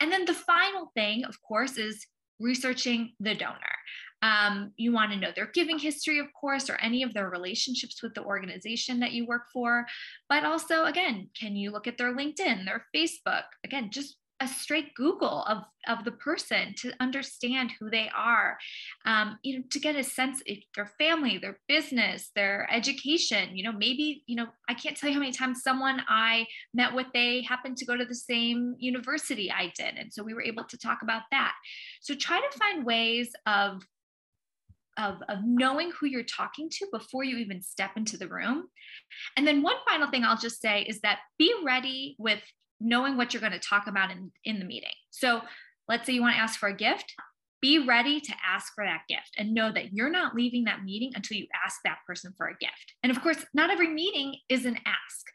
And 0.00 0.12
then 0.12 0.26
the 0.26 0.34
final 0.34 0.90
thing, 0.94 1.24
of 1.24 1.40
course, 1.40 1.78
is 1.78 2.06
researching 2.40 3.12
the 3.20 3.34
donor. 3.34 3.74
Um, 4.24 4.72
you 4.76 4.90
want 4.90 5.12
to 5.12 5.18
know 5.18 5.32
their 5.34 5.50
giving 5.52 5.78
history, 5.78 6.18
of 6.18 6.28
course, 6.32 6.70
or 6.70 6.76
any 6.80 7.02
of 7.02 7.12
their 7.12 7.28
relationships 7.28 8.02
with 8.02 8.14
the 8.14 8.24
organization 8.24 9.00
that 9.00 9.12
you 9.12 9.26
work 9.26 9.44
for. 9.52 9.84
But 10.30 10.44
also, 10.44 10.84
again, 10.84 11.28
can 11.38 11.56
you 11.56 11.70
look 11.70 11.86
at 11.86 11.98
their 11.98 12.16
LinkedIn, 12.16 12.64
their 12.64 12.86
Facebook? 12.94 13.44
Again, 13.64 13.90
just 13.90 14.16
a 14.40 14.48
straight 14.48 14.94
Google 14.94 15.44
of, 15.44 15.58
of 15.88 16.04
the 16.04 16.10
person 16.10 16.74
to 16.78 16.92
understand 17.00 17.72
who 17.78 17.88
they 17.88 18.10
are, 18.16 18.58
um, 19.04 19.38
you 19.42 19.58
know, 19.58 19.64
to 19.70 19.78
get 19.78 19.94
a 19.94 20.02
sense 20.02 20.42
of 20.48 20.56
their 20.74 20.90
family, 20.98 21.38
their 21.38 21.58
business, 21.68 22.30
their 22.34 22.68
education. 22.70 23.56
You 23.56 23.64
know, 23.64 23.72
maybe, 23.72 24.24
you 24.26 24.36
know, 24.36 24.46
I 24.68 24.74
can't 24.74 24.96
tell 24.96 25.08
you 25.08 25.14
how 25.14 25.20
many 25.20 25.32
times 25.32 25.62
someone 25.62 26.02
I 26.08 26.46
met 26.72 26.94
with, 26.94 27.06
they 27.14 27.42
happened 27.42 27.76
to 27.78 27.86
go 27.86 27.96
to 27.96 28.04
the 28.04 28.14
same 28.14 28.74
university 28.78 29.52
I 29.52 29.72
did. 29.76 29.96
And 29.98 30.12
so 30.12 30.22
we 30.22 30.34
were 30.34 30.42
able 30.42 30.64
to 30.64 30.78
talk 30.78 31.02
about 31.02 31.22
that. 31.30 31.52
So 32.00 32.14
try 32.14 32.40
to 32.40 32.58
find 32.58 32.84
ways 32.84 33.30
of 33.46 33.82
of, 34.96 35.16
of 35.28 35.38
knowing 35.44 35.90
who 35.98 36.06
you're 36.06 36.24
talking 36.24 36.68
to 36.70 36.86
before 36.92 37.24
you 37.24 37.38
even 37.38 37.62
step 37.62 37.92
into 37.96 38.16
the 38.16 38.28
room. 38.28 38.64
And 39.36 39.46
then 39.46 39.62
one 39.62 39.76
final 39.88 40.10
thing 40.10 40.24
I'll 40.24 40.38
just 40.38 40.60
say 40.60 40.82
is 40.82 41.00
that 41.00 41.18
be 41.38 41.54
ready 41.64 42.16
with 42.18 42.40
knowing 42.80 43.16
what 43.16 43.32
you're 43.32 43.40
going 43.40 43.52
to 43.52 43.58
talk 43.58 43.86
about 43.86 44.10
in, 44.10 44.30
in 44.44 44.58
the 44.58 44.64
meeting. 44.64 44.90
So 45.10 45.42
let's 45.88 46.06
say 46.06 46.12
you 46.12 46.20
want 46.20 46.36
to 46.36 46.40
ask 46.40 46.58
for 46.58 46.68
a 46.68 46.76
gift, 46.76 47.14
be 47.60 47.78
ready 47.78 48.20
to 48.20 48.32
ask 48.46 48.74
for 48.74 48.84
that 48.84 49.02
gift 49.08 49.36
and 49.38 49.54
know 49.54 49.72
that 49.72 49.92
you're 49.94 50.10
not 50.10 50.34
leaving 50.34 50.64
that 50.64 50.84
meeting 50.84 51.12
until 51.14 51.38
you 51.38 51.46
ask 51.64 51.78
that 51.84 51.98
person 52.06 52.34
for 52.36 52.48
a 52.48 52.56
gift. 52.60 52.92
And 53.02 53.10
of 53.10 53.22
course, 53.22 53.38
not 53.54 53.70
every 53.70 53.88
meeting 53.88 54.36
is 54.50 54.66
an 54.66 54.76
ask. 54.84 55.26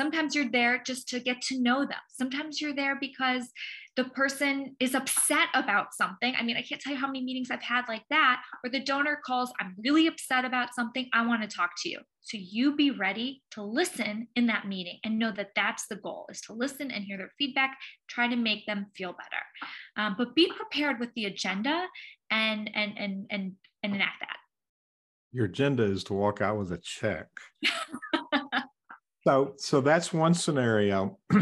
Sometimes 0.00 0.34
you're 0.34 0.50
there 0.50 0.82
just 0.82 1.08
to 1.10 1.20
get 1.20 1.42
to 1.42 1.60
know 1.60 1.80
them. 1.80 1.98
Sometimes 2.08 2.58
you're 2.58 2.74
there 2.74 2.96
because 2.98 3.50
the 3.96 4.04
person 4.04 4.74
is 4.80 4.94
upset 4.94 5.48
about 5.52 5.92
something. 5.92 6.34
I 6.38 6.42
mean, 6.42 6.56
I 6.56 6.62
can't 6.62 6.80
tell 6.80 6.94
you 6.94 6.98
how 6.98 7.06
many 7.06 7.22
meetings 7.22 7.50
I've 7.50 7.60
had 7.60 7.84
like 7.86 8.04
that 8.08 8.40
where 8.62 8.70
the 8.70 8.80
donor 8.80 9.20
calls, 9.26 9.52
I'm 9.60 9.74
really 9.84 10.06
upset 10.06 10.46
about 10.46 10.74
something. 10.74 11.06
I 11.12 11.26
want 11.26 11.42
to 11.42 11.54
talk 11.54 11.72
to 11.82 11.90
you. 11.90 11.98
So 12.22 12.38
you 12.40 12.74
be 12.74 12.92
ready 12.92 13.42
to 13.50 13.62
listen 13.62 14.28
in 14.36 14.46
that 14.46 14.66
meeting 14.66 15.00
and 15.04 15.18
know 15.18 15.32
that 15.32 15.50
that's 15.54 15.86
the 15.88 15.96
goal 15.96 16.24
is 16.30 16.40
to 16.42 16.54
listen 16.54 16.90
and 16.90 17.04
hear 17.04 17.18
their 17.18 17.32
feedback, 17.36 17.76
try 18.08 18.26
to 18.26 18.36
make 18.36 18.64
them 18.64 18.86
feel 18.96 19.12
better. 19.12 19.42
Um, 19.98 20.14
but 20.16 20.34
be 20.34 20.50
prepared 20.50 20.98
with 20.98 21.10
the 21.14 21.26
agenda 21.26 21.84
and 22.30 22.70
and 22.74 22.96
and 22.96 23.26
and 23.28 23.52
and 23.82 23.94
enact 23.94 24.20
that. 24.20 24.38
Your 25.32 25.44
agenda 25.44 25.82
is 25.82 26.04
to 26.04 26.14
walk 26.14 26.40
out 26.40 26.56
with 26.56 26.72
a 26.72 26.78
check. 26.78 27.28
so 29.24 29.54
so 29.56 29.80
that's 29.80 30.12
one 30.12 30.34
scenario. 30.34 31.18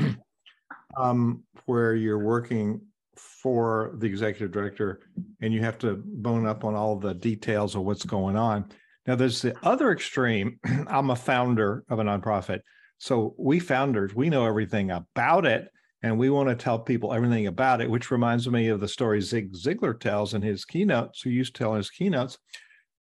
um, 0.96 1.44
where 1.66 1.94
you're 1.94 2.18
working 2.18 2.80
for 3.16 3.94
the 3.98 4.06
executive 4.06 4.50
director 4.50 5.00
and 5.40 5.52
you 5.52 5.60
have 5.60 5.78
to 5.78 6.02
bone 6.04 6.46
up 6.46 6.64
on 6.64 6.74
all 6.74 6.96
the 6.96 7.14
details 7.14 7.74
of 7.74 7.82
what's 7.82 8.04
going 8.04 8.36
on. 8.36 8.64
Now, 9.06 9.14
there's 9.14 9.42
the 9.42 9.56
other 9.62 9.92
extreme. 9.92 10.58
I'm 10.88 11.10
a 11.10 11.16
founder 11.16 11.84
of 11.88 11.98
a 11.98 12.02
nonprofit. 12.02 12.60
So 12.98 13.34
we 13.38 13.60
founders, 13.60 14.14
we 14.14 14.28
know 14.28 14.46
everything 14.46 14.90
about 14.90 15.46
it 15.46 15.68
and 16.02 16.18
we 16.18 16.30
want 16.30 16.48
to 16.48 16.54
tell 16.54 16.78
people 16.78 17.12
everything 17.12 17.46
about 17.46 17.80
it, 17.80 17.90
which 17.90 18.10
reminds 18.10 18.48
me 18.48 18.68
of 18.68 18.80
the 18.80 18.88
story 18.88 19.20
Zig 19.20 19.52
Ziglar 19.52 19.98
tells 19.98 20.34
in 20.34 20.42
his 20.42 20.64
keynotes, 20.64 21.22
who 21.22 21.30
used 21.30 21.54
to 21.54 21.58
tell 21.58 21.74
his 21.74 21.90
keynotes. 21.90 22.38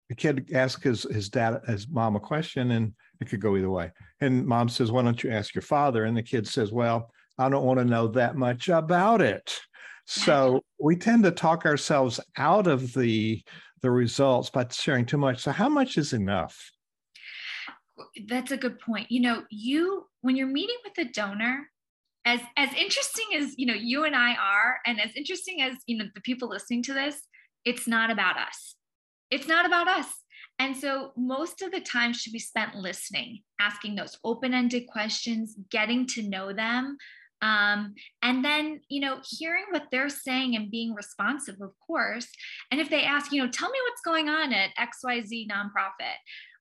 The 0.09 0.15
kid 0.15 0.51
asks 0.53 0.83
his, 0.83 1.03
his 1.03 1.29
dad, 1.29 1.61
his 1.67 1.87
mom 1.87 2.15
a 2.15 2.19
question, 2.19 2.71
and 2.71 2.93
it 3.19 3.29
could 3.29 3.41
go 3.41 3.55
either 3.55 3.69
way. 3.69 3.91
And 4.21 4.45
mom 4.45 4.69
says, 4.69 4.91
Why 4.91 5.01
don't 5.01 5.23
you 5.23 5.31
ask 5.31 5.55
your 5.55 5.61
father? 5.61 6.05
And 6.05 6.15
the 6.15 6.23
kid 6.23 6.47
says, 6.47 6.71
Well, 6.71 7.09
I 7.37 7.49
don't 7.49 7.65
want 7.65 7.79
to 7.79 7.85
know 7.85 8.07
that 8.09 8.35
much 8.35 8.69
about 8.69 9.21
it. 9.21 9.59
So 10.05 10.61
we 10.79 10.95
tend 10.95 11.23
to 11.23 11.31
talk 11.31 11.65
ourselves 11.65 12.19
out 12.37 12.67
of 12.67 12.93
the 12.93 13.41
the 13.81 13.91
results 13.91 14.49
by 14.49 14.65
sharing 14.71 15.05
too 15.05 15.17
much. 15.17 15.41
So 15.41 15.51
how 15.51 15.69
much 15.69 15.97
is 15.97 16.13
enough? 16.13 16.71
That's 18.27 18.51
a 18.51 18.57
good 18.57 18.79
point. 18.79 19.11
You 19.11 19.21
know, 19.21 19.43
you 19.49 20.05
when 20.21 20.35
you're 20.35 20.47
meeting 20.47 20.77
with 20.83 21.07
a 21.07 21.11
donor, 21.11 21.67
as 22.25 22.39
as 22.57 22.69
interesting 22.73 23.25
as 23.35 23.53
you 23.57 23.65
know 23.65 23.73
you 23.73 24.05
and 24.05 24.15
I 24.15 24.33
are, 24.35 24.77
and 24.85 24.99
as 24.99 25.11
interesting 25.15 25.61
as 25.61 25.75
you 25.85 25.97
know 25.97 26.05
the 26.13 26.21
people 26.21 26.49
listening 26.49 26.83
to 26.83 26.93
this, 26.93 27.19
it's 27.63 27.87
not 27.87 28.11
about 28.11 28.37
us. 28.37 28.75
It's 29.31 29.47
not 29.47 29.65
about 29.65 29.87
us. 29.87 30.07
And 30.57 30.75
so 30.75 31.11
most 31.17 31.61
of 31.61 31.71
the 31.71 31.81
time 31.81 32.13
should 32.13 32.31
be 32.31 32.39
spent 32.39 32.75
listening, 32.75 33.41
asking 33.59 33.95
those 33.95 34.17
open-ended 34.23 34.87
questions, 34.87 35.55
getting 35.69 36.07
to 36.07 36.23
know 36.23 36.53
them, 36.53 36.97
um, 37.41 37.93
and 38.21 38.43
then, 38.43 38.81
you 38.89 39.01
know, 39.01 39.19
hearing 39.23 39.65
what 39.69 39.87
they're 39.91 40.09
saying 40.09 40.55
and 40.55 40.71
being 40.71 40.93
responsive, 40.93 41.61
of 41.61 41.71
course. 41.85 42.27
And 42.71 42.79
if 42.79 42.89
they 42.89 43.03
ask, 43.03 43.31
you 43.31 43.43
know, 43.43 43.51
tell 43.51 43.69
me 43.69 43.77
what's 43.87 44.01
going 44.01 44.29
on 44.29 44.53
at 44.53 44.71
XYZ 44.79 45.47
nonprofit, 45.47 46.15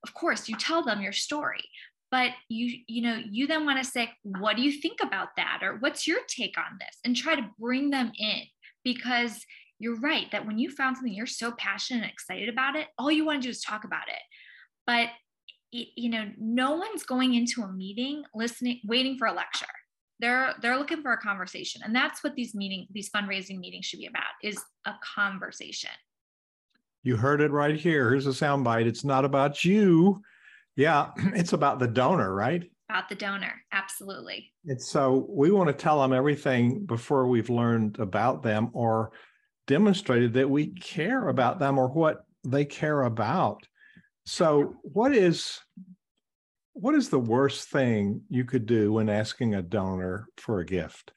of 0.05 0.13
course, 0.13 0.47
you 0.47 0.55
tell 0.55 0.83
them 0.83 1.01
your 1.01 1.13
story. 1.13 1.63
But 2.11 2.31
you, 2.49 2.81
you 2.87 3.01
know, 3.01 3.19
you 3.29 3.47
then 3.47 3.65
want 3.65 3.83
to 3.83 3.89
say, 3.89 4.11
what 4.23 4.57
do 4.57 4.61
you 4.61 4.73
think 4.73 4.99
about 5.01 5.29
that? 5.37 5.59
Or 5.63 5.77
what's 5.79 6.07
your 6.07 6.19
take 6.27 6.57
on 6.57 6.77
this? 6.79 6.99
And 7.03 7.15
try 7.15 7.35
to 7.35 7.49
bring 7.59 7.89
them 7.89 8.11
in 8.17 8.41
because 8.83 9.43
you're 9.79 9.99
right 9.99 10.31
that 10.31 10.45
when 10.45 10.57
you 10.57 10.69
found 10.69 10.95
something 10.95 11.13
you're 11.13 11.25
so 11.25 11.51
passionate 11.51 12.03
and 12.03 12.11
excited 12.11 12.49
about 12.49 12.75
it, 12.75 12.87
all 12.97 13.11
you 13.11 13.25
want 13.25 13.41
to 13.41 13.47
do 13.47 13.49
is 13.49 13.61
talk 13.61 13.83
about 13.83 14.07
it. 14.07 14.21
But 14.87 15.09
you 15.71 16.09
know, 16.09 16.31
no 16.37 16.75
one's 16.75 17.03
going 17.03 17.33
into 17.33 17.61
a 17.61 17.71
meeting 17.71 18.23
listening, 18.33 18.79
waiting 18.85 19.17
for 19.17 19.27
a 19.27 19.33
lecture. 19.33 19.65
They're 20.19 20.53
they're 20.61 20.77
looking 20.77 21.01
for 21.01 21.11
a 21.11 21.17
conversation 21.17 21.81
and 21.83 21.93
that's 21.93 22.23
what 22.23 22.35
these 22.35 22.55
meeting 22.55 22.87
these 22.91 23.09
fundraising 23.09 23.59
meetings 23.59 23.85
should 23.85 23.99
be 23.99 24.05
about 24.05 24.23
is 24.41 24.61
a 24.85 24.93
conversation. 25.15 25.91
You 27.03 27.17
heard 27.17 27.41
it 27.41 27.51
right 27.51 27.75
here. 27.75 28.09
Here's 28.09 28.25
a 28.25 28.29
soundbite. 28.29 28.85
It's 28.85 29.03
not 29.03 29.25
about 29.25 29.65
you. 29.65 30.21
Yeah 30.77 31.09
it's 31.17 31.51
about 31.51 31.79
the 31.79 31.87
donor 31.87 32.33
right? 32.33 32.63
About 32.89 33.09
the 33.09 33.15
donor 33.15 33.61
absolutely. 33.73 34.53
And 34.67 34.81
so 34.81 35.25
we 35.29 35.51
want 35.51 35.67
to 35.67 35.73
tell 35.73 36.01
them 36.01 36.13
everything 36.13 36.85
before 36.85 37.27
we've 37.27 37.49
learned 37.49 37.99
about 37.99 38.41
them 38.41 38.69
or 38.71 39.11
demonstrated 39.67 40.33
that 40.33 40.49
we 40.49 40.67
care 40.67 41.29
about 41.29 41.59
them 41.59 41.77
or 41.77 41.87
what 41.87 42.25
they 42.43 42.65
care 42.65 43.03
about 43.03 43.65
so 44.25 44.75
what 44.81 45.13
is 45.13 45.59
what 46.73 46.95
is 46.95 47.09
the 47.09 47.19
worst 47.19 47.69
thing 47.69 48.21
you 48.29 48.43
could 48.43 48.65
do 48.65 48.93
when 48.93 49.07
asking 49.07 49.55
a 49.55 49.61
donor 49.61 50.27
for 50.37 50.59
a 50.59 50.65
gift? 50.65 51.13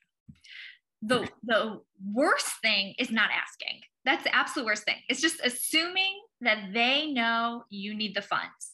The 1.03 1.29
the 1.43 1.81
worst 2.13 2.49
thing 2.63 2.95
is 2.99 3.11
not 3.11 3.31
asking. 3.31 3.81
That's 4.05 4.25
the 4.25 4.35
absolute 4.35 4.67
worst 4.67 4.85
thing. 4.85 4.97
It's 5.09 5.21
just 5.21 5.41
assuming 5.43 6.21
that 6.43 6.71
they 6.73 7.11
know 7.11 7.65
you 7.71 7.95
need 7.95 8.15
the 8.15 8.23
funds. 8.23 8.73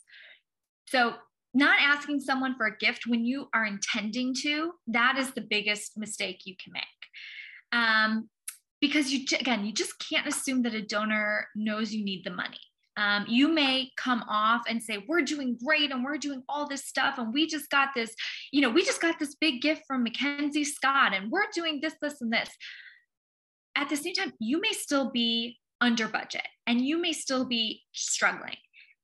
So 0.88 1.14
not 1.54 1.76
asking 1.80 2.20
someone 2.20 2.56
for 2.56 2.66
a 2.66 2.76
gift 2.76 3.06
when 3.06 3.24
you 3.24 3.48
are 3.54 3.64
intending 3.64 4.34
to, 4.42 4.72
that 4.88 5.16
is 5.18 5.30
the 5.32 5.40
biggest 5.40 5.96
mistake 5.96 6.42
you 6.44 6.56
can 6.62 6.72
make. 6.72 6.84
Um, 7.72 8.28
because 8.86 9.10
you 9.10 9.24
again, 9.40 9.64
you 9.64 9.72
just 9.72 9.98
can't 9.98 10.26
assume 10.26 10.60
that 10.62 10.74
a 10.74 10.82
donor 10.82 11.48
knows 11.56 11.94
you 11.94 12.04
need 12.04 12.22
the 12.22 12.30
money. 12.30 12.60
Um, 12.98 13.24
you 13.26 13.48
may 13.48 13.90
come 13.96 14.22
off 14.28 14.64
and 14.68 14.82
say 14.82 15.02
we're 15.08 15.22
doing 15.22 15.56
great 15.64 15.90
and 15.90 16.04
we're 16.04 16.18
doing 16.18 16.42
all 16.50 16.68
this 16.68 16.84
stuff 16.84 17.16
and 17.16 17.32
we 17.32 17.46
just 17.46 17.70
got 17.70 17.88
this 17.96 18.14
you 18.52 18.60
know 18.60 18.68
we 18.68 18.84
just 18.84 19.00
got 19.00 19.18
this 19.18 19.34
big 19.34 19.62
gift 19.62 19.82
from 19.86 20.04
mackenzie 20.04 20.64
scott 20.64 21.12
and 21.12 21.32
we're 21.32 21.50
doing 21.54 21.80
this 21.80 21.94
this 22.02 22.20
and 22.20 22.30
this. 22.30 22.50
At 23.74 23.88
the 23.88 23.96
same 23.96 24.12
time 24.12 24.34
you 24.38 24.60
may 24.60 24.72
still 24.72 25.10
be 25.10 25.58
under 25.80 26.06
budget 26.06 26.46
and 26.66 26.82
you 26.82 27.00
may 27.00 27.14
still 27.14 27.46
be 27.46 27.82
struggling 27.92 28.58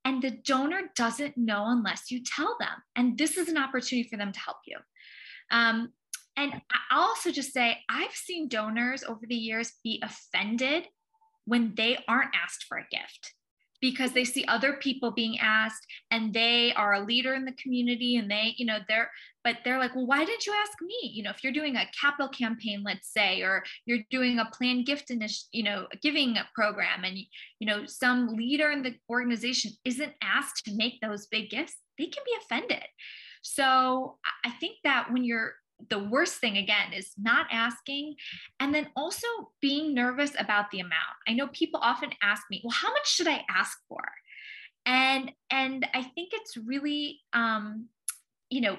and 0.04 0.22
the 0.22 0.30
donor 0.30 0.90
doesn't 0.94 1.38
know 1.38 1.64
unless 1.66 2.10
you 2.10 2.22
tell 2.22 2.56
them. 2.60 2.76
And 2.96 3.16
this 3.16 3.38
is 3.38 3.48
an 3.48 3.56
opportunity 3.58 4.08
for 4.08 4.18
them 4.18 4.32
to 4.32 4.40
help 4.40 4.58
you. 4.66 4.78
Um, 5.50 5.92
and 6.40 6.60
i'll 6.90 7.08
also 7.08 7.30
just 7.30 7.52
say 7.52 7.78
i've 7.88 8.12
seen 8.12 8.48
donors 8.48 9.04
over 9.04 9.26
the 9.28 9.34
years 9.34 9.72
be 9.84 10.02
offended 10.02 10.86
when 11.44 11.74
they 11.76 11.98
aren't 12.08 12.34
asked 12.34 12.64
for 12.68 12.78
a 12.78 12.86
gift 12.90 13.34
because 13.80 14.12
they 14.12 14.24
see 14.24 14.44
other 14.44 14.74
people 14.74 15.10
being 15.10 15.38
asked 15.38 15.86
and 16.10 16.34
they 16.34 16.72
are 16.74 16.94
a 16.94 17.04
leader 17.04 17.34
in 17.34 17.44
the 17.44 17.52
community 17.52 18.16
and 18.16 18.30
they 18.30 18.54
you 18.56 18.66
know 18.66 18.78
they're 18.88 19.10
but 19.42 19.56
they're 19.64 19.78
like 19.78 19.94
well 19.94 20.06
why 20.06 20.24
didn't 20.24 20.46
you 20.46 20.54
ask 20.60 20.72
me? 20.82 21.10
You 21.12 21.22
know 21.22 21.30
if 21.30 21.42
you're 21.42 21.52
doing 21.52 21.76
a 21.76 21.86
capital 21.98 22.28
campaign 22.28 22.82
let's 22.84 23.12
say 23.12 23.42
or 23.42 23.64
you're 23.86 24.04
doing 24.10 24.38
a 24.38 24.50
planned 24.52 24.86
gift 24.86 25.10
initiative 25.10 25.48
you 25.52 25.62
know 25.62 25.86
giving 26.02 26.36
program 26.54 27.04
and 27.04 27.18
you 27.58 27.66
know 27.66 27.86
some 27.86 28.28
leader 28.36 28.70
in 28.70 28.82
the 28.82 28.94
organization 29.08 29.72
isn't 29.84 30.12
asked 30.22 30.64
to 30.66 30.76
make 30.76 31.00
those 31.00 31.26
big 31.26 31.50
gifts 31.50 31.76
they 31.98 32.06
can 32.06 32.22
be 32.24 32.32
offended. 32.42 32.84
So 33.42 34.18
i 34.44 34.50
think 34.50 34.76
that 34.84 35.10
when 35.10 35.24
you're 35.24 35.54
the 35.88 35.98
worst 35.98 36.36
thing 36.36 36.56
again 36.56 36.92
is 36.94 37.12
not 37.18 37.46
asking 37.50 38.14
and 38.58 38.74
then 38.74 38.88
also 38.96 39.26
being 39.60 39.94
nervous 39.94 40.32
about 40.38 40.70
the 40.70 40.80
amount 40.80 41.16
i 41.26 41.32
know 41.32 41.48
people 41.48 41.80
often 41.82 42.10
ask 42.22 42.42
me 42.50 42.60
well 42.64 42.74
how 42.74 42.88
much 42.90 43.08
should 43.08 43.28
i 43.28 43.44
ask 43.50 43.78
for 43.88 44.02
and 44.86 45.32
and 45.50 45.86
i 45.94 46.02
think 46.02 46.30
it's 46.32 46.56
really 46.56 47.20
um 47.32 47.86
you 48.50 48.60
know 48.60 48.76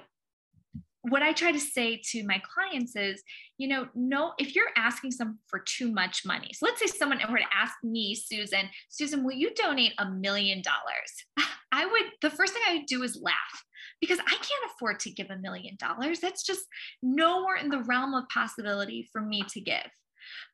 what 1.03 1.23
I 1.23 1.33
try 1.33 1.51
to 1.51 1.59
say 1.59 1.99
to 2.11 2.23
my 2.25 2.41
clients 2.53 2.95
is, 2.95 3.23
you 3.57 3.67
know, 3.67 3.87
no, 3.95 4.33
if 4.37 4.55
you're 4.55 4.69
asking 4.77 5.11
some 5.11 5.39
for 5.47 5.59
too 5.59 5.91
much 5.91 6.25
money, 6.25 6.51
so 6.53 6.65
let's 6.65 6.79
say 6.79 6.85
someone 6.85 7.19
were 7.29 7.39
to 7.39 7.43
ask 7.53 7.73
me, 7.83 8.13
Susan, 8.15 8.69
Susan, 8.89 9.23
will 9.23 9.33
you 9.33 9.51
donate 9.55 9.93
a 9.97 10.09
million 10.09 10.61
dollars? 10.61 11.47
I 11.71 11.85
would, 11.85 12.03
the 12.21 12.29
first 12.29 12.53
thing 12.53 12.63
I 12.67 12.75
would 12.75 12.85
do 12.85 13.03
is 13.03 13.19
laugh 13.21 13.65
because 13.99 14.19
I 14.19 14.31
can't 14.31 14.71
afford 14.73 14.99
to 15.01 15.11
give 15.11 15.29
a 15.29 15.37
million 15.37 15.77
dollars. 15.79 16.19
That's 16.19 16.43
just 16.43 16.65
nowhere 17.01 17.55
in 17.55 17.69
the 17.69 17.83
realm 17.83 18.13
of 18.13 18.27
possibility 18.29 19.07
for 19.11 19.21
me 19.21 19.43
to 19.49 19.61
give. 19.61 19.89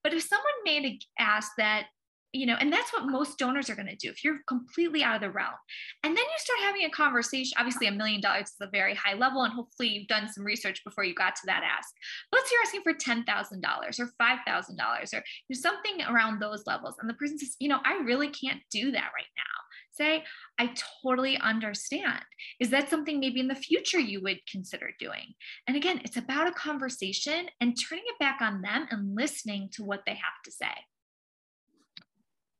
But 0.04 0.14
if 0.14 0.24
someone 0.24 0.46
made 0.64 0.86
a 0.86 1.00
ask 1.22 1.52
that, 1.58 1.88
you 2.34 2.46
know, 2.46 2.56
and 2.60 2.72
that's 2.72 2.92
what 2.94 3.08
most 3.08 3.38
donors 3.38 3.70
are 3.70 3.76
going 3.76 3.88
to 3.88 3.96
do 3.96 4.10
if 4.10 4.24
you're 4.24 4.40
completely 4.48 5.04
out 5.04 5.16
of 5.16 5.22
the 5.22 5.30
realm. 5.30 5.56
And 6.04 6.16
then 6.16 6.24
you 6.24 6.38
start 6.38 6.60
having 6.62 6.84
a 6.84 6.90
conversation. 6.90 7.54
Obviously, 7.58 7.88
a 7.88 7.92
million 7.92 8.22
dollars 8.22 8.48
is 8.48 8.56
a 8.62 8.70
very 8.70 8.94
high 8.94 9.14
level, 9.14 9.44
and 9.44 9.54
hopefully 9.54 9.90
you've 9.90 10.08
done 10.08 10.30
some 10.30 10.44
research 10.44 10.84
before 10.84 11.04
you 11.04 11.16
got 11.16 11.36
to 11.36 11.46
that 11.46 11.64
ask. 11.64 11.90
But 12.32 12.40
let's 12.40 12.50
say 12.50 12.56
you're 12.56 12.64
asking 12.64 12.82
for 12.84 12.94
$10,000 12.94 14.00
or 14.00 14.10
$5,000 14.22 15.14
or 15.14 15.54
something 15.54 16.02
around 16.08 16.42
those 16.42 16.64
levels. 16.68 16.96
And 17.00 17.10
the 17.10 17.16
person 17.16 17.40
says, 17.40 17.56
you 17.60 17.70
know, 17.70 17.80
I 17.86 18.02
really 18.04 18.30
can't 18.30 18.62
do 18.72 18.92
that 18.92 19.12
right 19.16 19.32
now 19.38 19.58
say, 19.98 20.24
I 20.60 20.74
totally 21.04 21.38
understand. 21.38 22.22
Is 22.60 22.70
that 22.70 22.90
something 22.90 23.20
maybe 23.20 23.40
in 23.40 23.48
the 23.48 23.56
future 23.56 24.00
you 24.00 24.22
would 24.22 24.40
consider 24.50 24.92
doing? 25.00 25.34
And 25.68 25.76
again, 25.76 26.02
it's 26.04 26.18
about 26.18 26.48
a 26.48 26.52
conversation 26.52 27.48
and 27.60 27.76
turning 27.90 28.06
it 28.08 28.20
back 28.20 28.42
on 28.42 28.62
them 28.62 28.88
and 28.92 29.16
listening 29.16 29.70
to 29.74 29.84
what 29.84 30.04
they 30.06 30.14
have 30.14 30.42
to 30.46 30.52
say. 30.52 30.76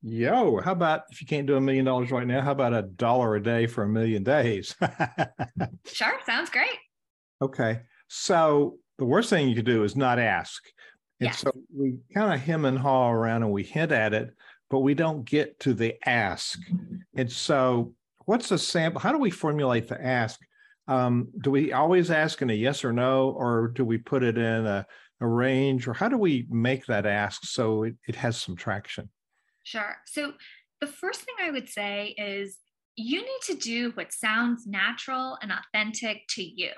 Yo, 0.02 0.62
how 0.62 0.72
about 0.74 1.04
if 1.10 1.22
you 1.22 1.28
can't 1.28 1.48
do 1.48 1.56
a 1.56 1.62
million 1.62 1.86
dollars 1.86 2.12
right 2.12 2.28
now, 2.28 2.42
how 2.42 2.52
about 2.52 2.74
a 2.74 2.84
dollar 2.84 3.36
a 3.36 3.44
day 3.44 3.66
for 3.68 3.84
a 3.84 3.90
million 3.90 4.24
days? 4.24 4.76
sure, 5.86 6.20
sounds 6.26 6.50
great. 6.50 6.78
Okay. 7.42 7.82
So 8.08 8.78
the 8.98 9.06
worst 9.06 9.30
thing 9.30 9.48
you 9.50 9.56
could 9.56 9.66
do 9.66 9.84
is 9.84 9.96
not 9.96 10.20
ask. 10.20 10.64
And 11.20 11.28
Yes. 11.28 11.40
so 11.40 11.52
we 11.76 11.98
kind 12.14 12.34
of 12.34 12.40
hem 12.40 12.66
and 12.66 12.78
haw 12.78 13.12
around 13.12 13.44
and 13.44 13.52
we 13.52 13.64
hint 13.64 13.92
at 13.92 14.14
it, 14.14 14.30
but 14.70 14.80
we 14.80 14.94
don't 14.94 15.24
get 15.26 15.60
to 15.62 15.74
the 15.74 15.96
ask. 16.08 16.60
And 17.16 17.32
so, 17.32 17.94
what's 18.26 18.50
the 18.50 18.58
sample? 18.58 19.02
How 19.02 19.12
do 19.12 19.18
we 19.18 19.32
formulate 19.32 19.88
the 19.88 20.00
ask? 20.04 20.40
Um, 20.88 21.30
do 21.42 21.50
we 21.52 21.74
always 21.74 22.12
ask 22.12 22.42
in 22.42 22.50
a 22.50 22.54
yes 22.54 22.86
or 22.86 22.94
no, 22.94 23.32
or 23.32 23.70
do 23.70 23.84
we 23.84 23.98
put 23.98 24.24
it 24.24 24.38
in 24.38 24.66
a, 24.68 24.86
a 25.20 25.28
range, 25.28 25.88
or 25.88 25.94
how 25.94 26.08
do 26.08 26.18
we 26.18 26.46
make 26.50 26.86
that 26.86 27.06
ask 27.08 27.44
so 27.46 27.84
it, 27.84 27.96
it 28.08 28.16
has 28.16 28.40
some 28.40 28.56
traction? 28.56 29.10
Sure. 29.68 29.98
So 30.06 30.32
the 30.80 30.88
first 30.88 31.24
thing 31.24 31.36
I 31.42 31.52
would 31.52 31.68
say 31.68 32.16
is 32.18 32.60
you 32.96 33.20
need 33.20 33.42
to 33.48 33.54
do 33.54 33.92
what 33.96 34.14
sounds 34.14 34.66
natural 34.66 35.38
and 35.42 35.52
authentic 35.52 36.22
to 36.36 36.42
you. 36.42 36.72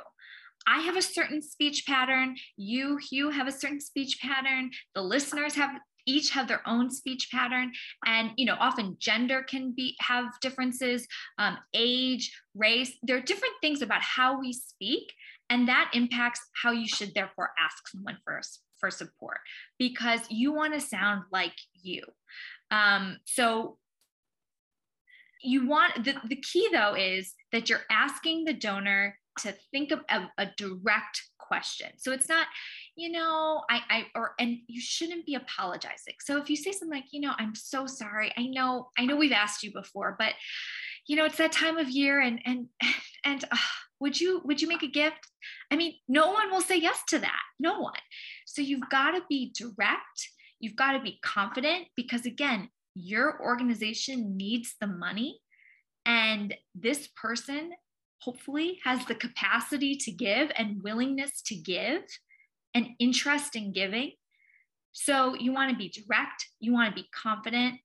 I 0.66 0.80
have 0.80 0.98
a 0.98 1.02
certain 1.04 1.44
speech 1.44 1.84
pattern. 1.86 2.36
You, 2.58 2.98
Hugh, 2.98 3.30
have 3.30 3.48
a 3.48 3.52
certain 3.52 3.80
speech 3.80 4.18
pattern. 4.20 4.72
The 4.96 5.04
listeners 5.04 5.54
have 5.54 5.80
each 6.08 6.32
have 6.32 6.48
their 6.48 6.68
own 6.68 6.90
speech 6.90 7.30
pattern 7.32 7.72
and 8.08 8.32
you 8.36 8.46
know 8.46 8.56
often 8.60 8.98
gender 9.00 9.44
can 9.44 9.74
be 9.76 9.96
have 10.00 10.26
differences 10.42 11.06
um, 11.38 11.58
age 11.76 12.36
race 12.56 12.98
there 13.04 13.18
are 13.18 13.22
different 13.22 13.54
things 13.62 13.84
about 13.84 14.02
how 14.02 14.40
we 14.40 14.52
speak 14.52 15.14
and 15.52 15.68
that 15.68 15.92
impacts 15.94 16.40
how 16.64 16.72
you 16.72 16.88
should 16.88 17.14
therefore 17.14 17.52
ask 17.64 17.88
someone 17.90 18.18
for, 18.24 18.40
for 18.80 18.90
support 18.90 19.40
because 19.78 20.22
you 20.30 20.52
want 20.52 20.74
to 20.74 20.80
sound 20.80 21.24
like 21.32 21.54
you 21.84 22.02
um, 22.72 23.18
so 23.26 23.78
you 25.42 25.68
want 25.68 26.04
the, 26.04 26.16
the 26.28 26.36
key 26.36 26.68
though 26.72 26.96
is 26.96 27.34
that 27.52 27.70
you're 27.70 27.86
asking 27.90 28.46
the 28.46 28.54
donor 28.54 29.18
to 29.40 29.54
think 29.72 29.92
of 29.92 30.02
a, 30.10 30.28
a 30.38 30.48
direct 30.58 31.22
question. 31.40 31.90
So 31.98 32.12
it's 32.12 32.30
not, 32.30 32.48
you 32.96 33.12
know, 33.12 33.64
I, 33.70 33.82
I, 33.90 34.06
or, 34.16 34.34
and 34.40 34.60
you 34.68 34.80
shouldn't 34.80 35.26
be 35.26 35.36
apologizing. 35.36 36.16
So 36.20 36.38
if 36.38 36.50
you 36.50 36.56
say 36.56 36.72
something 36.72 36.96
like, 36.96 37.12
you 37.12 37.22
know, 37.22 37.34
I'm 37.38 37.56
so 37.56 37.88
sorry. 37.88 38.32
I 38.38 38.44
know, 38.48 38.90
I 38.98 39.06
know 39.06 39.16
we've 39.16 39.32
asked 39.32 39.64
you 39.64 39.72
before, 39.74 40.16
but 40.20 40.34
you 41.08 41.16
know, 41.16 41.26
it's 41.26 41.38
that 41.38 41.52
time 41.52 41.78
of 41.78 41.90
year 41.90 42.22
and, 42.22 42.40
and, 42.46 42.68
and 43.24 43.44
uh, 43.52 43.58
would 44.00 44.20
you, 44.20 44.42
would 44.46 44.62
you 44.62 44.68
make 44.68 44.84
a 44.84 44.88
gift? 44.88 45.28
I 45.72 45.76
mean, 45.76 45.96
no 46.08 46.32
one 46.32 46.52
will 46.52 46.62
say 46.62 46.78
yes 46.78 47.02
to 47.10 47.20
that. 47.20 47.42
No 47.60 47.80
one. 47.80 47.94
So 48.46 48.62
you've 48.62 48.90
got 48.90 49.12
to 49.12 49.22
be 49.28 49.52
direct. 49.58 50.30
You've 50.60 50.76
got 50.76 50.94
to 50.94 51.00
be 51.00 51.20
confident 51.24 51.88
because 51.96 52.26
again, 52.26 52.70
your 52.96 53.42
organization 53.42 54.36
needs 54.36 54.76
the 54.80 54.88
money 54.88 55.40
and 56.06 56.56
this 56.76 57.08
person 57.22 57.72
hopefully 58.22 58.80
has 58.84 59.06
the 59.06 59.16
capacity 59.16 59.96
to 59.96 60.12
give 60.12 60.52
and 60.58 60.84
willingness 60.84 61.42
to 61.44 61.56
give 61.56 62.02
and 62.74 62.88
interest 63.00 63.56
in 63.56 63.72
giving. 63.72 64.12
So 64.92 65.36
you 65.36 65.54
want 65.54 65.72
to 65.72 65.78
be 65.78 65.90
direct, 65.90 66.46
you 66.60 66.74
want 66.74 66.94
to 66.94 67.02
be 67.02 67.08
confident. 67.14 67.76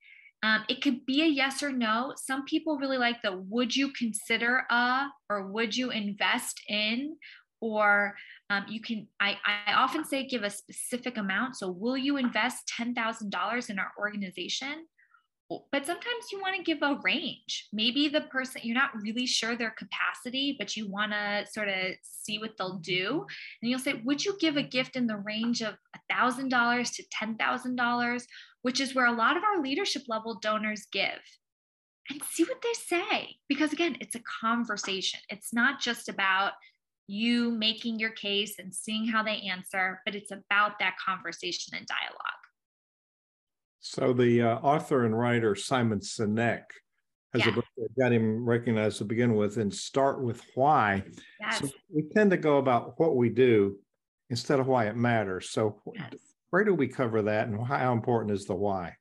Um, 0.42 0.64
it 0.68 0.82
could 0.82 1.06
be 1.06 1.22
a 1.22 1.26
yes 1.26 1.62
or 1.62 1.72
no. 1.72 2.12
Some 2.16 2.44
people 2.44 2.78
really 2.78 2.98
like 2.98 3.22
the 3.22 3.36
would 3.48 3.74
you 3.74 3.92
consider 3.92 4.64
a 4.70 5.06
or 5.30 5.46
would 5.46 5.76
you 5.76 5.90
invest 5.90 6.60
in 6.68 7.16
or 7.64 8.14
um, 8.50 8.64
you 8.68 8.80
can 8.80 9.06
I, 9.20 9.36
I 9.66 9.72
often 9.74 10.04
say 10.04 10.26
give 10.26 10.42
a 10.42 10.50
specific 10.50 11.16
amount 11.16 11.56
so 11.56 11.70
will 11.70 11.96
you 11.96 12.16
invest 12.16 12.70
$10000 12.78 13.70
in 13.70 13.78
our 13.78 13.92
organization 13.98 14.86
but 15.48 15.84
sometimes 15.84 16.32
you 16.32 16.40
want 16.40 16.56
to 16.56 16.62
give 16.62 16.82
a 16.82 16.98
range. 17.04 17.68
Maybe 17.72 18.08
the 18.08 18.22
person, 18.22 18.62
you're 18.64 18.74
not 18.74 18.94
really 18.94 19.26
sure 19.26 19.54
their 19.54 19.74
capacity, 19.76 20.56
but 20.58 20.74
you 20.74 20.90
want 20.90 21.12
to 21.12 21.44
sort 21.52 21.68
of 21.68 21.76
see 22.02 22.38
what 22.38 22.56
they'll 22.56 22.78
do. 22.78 23.26
And 23.60 23.70
you'll 23.70 23.78
say, 23.78 24.00
Would 24.04 24.24
you 24.24 24.36
give 24.40 24.56
a 24.56 24.62
gift 24.62 24.96
in 24.96 25.06
the 25.06 25.18
range 25.18 25.60
of 25.60 25.74
$1,000 26.10 26.94
to 26.94 27.04
$10,000, 27.22 28.22
which 28.62 28.80
is 28.80 28.94
where 28.94 29.06
a 29.06 29.12
lot 29.12 29.36
of 29.36 29.42
our 29.44 29.62
leadership 29.62 30.02
level 30.08 30.38
donors 30.40 30.86
give? 30.90 31.20
And 32.10 32.22
see 32.32 32.44
what 32.44 32.62
they 32.62 32.72
say. 32.72 33.36
Because 33.48 33.72
again, 33.72 33.96
it's 34.00 34.14
a 34.14 34.22
conversation. 34.40 35.20
It's 35.28 35.52
not 35.52 35.80
just 35.80 36.08
about 36.08 36.52
you 37.06 37.50
making 37.50 37.98
your 37.98 38.10
case 38.10 38.58
and 38.58 38.74
seeing 38.74 39.06
how 39.06 39.22
they 39.22 39.40
answer, 39.42 40.00
but 40.04 40.14
it's 40.14 40.30
about 40.30 40.78
that 40.78 40.94
conversation 41.04 41.74
and 41.76 41.86
dialogue. 41.86 42.44
So 43.80 44.12
the 44.12 44.42
uh, 44.42 44.54
author 44.56 45.04
and 45.04 45.16
writer 45.16 45.54
Simon 45.54 46.00
Sinek 46.00 46.62
has 47.34 47.44
Yeah. 47.44 47.50
a 47.50 47.52
book 47.52 47.66
that 47.76 47.88
got 47.98 48.12
him 48.12 48.44
recognized 48.44 48.98
to 48.98 49.04
begin 49.04 49.34
with, 49.34 49.58
and 49.58 49.72
start 49.74 50.22
with 50.22 50.40
why. 50.54 51.04
Yes. 51.40 51.58
So 51.58 51.68
we 51.92 52.04
tend 52.14 52.30
to 52.30 52.36
go 52.36 52.58
about 52.58 52.98
what 52.98 53.16
we 53.16 53.28
do 53.28 53.78
instead 54.30 54.58
of 54.60 54.66
why 54.66 54.86
it 54.86 54.96
matters. 54.96 55.50
So 55.50 55.82
yes. 55.94 56.14
where 56.50 56.64
do 56.64 56.74
we 56.74 56.88
cover 56.88 57.22
that, 57.22 57.48
and 57.48 57.66
how 57.66 57.92
important 57.92 58.32
is 58.32 58.46
the 58.46 58.54
why? 58.54 58.94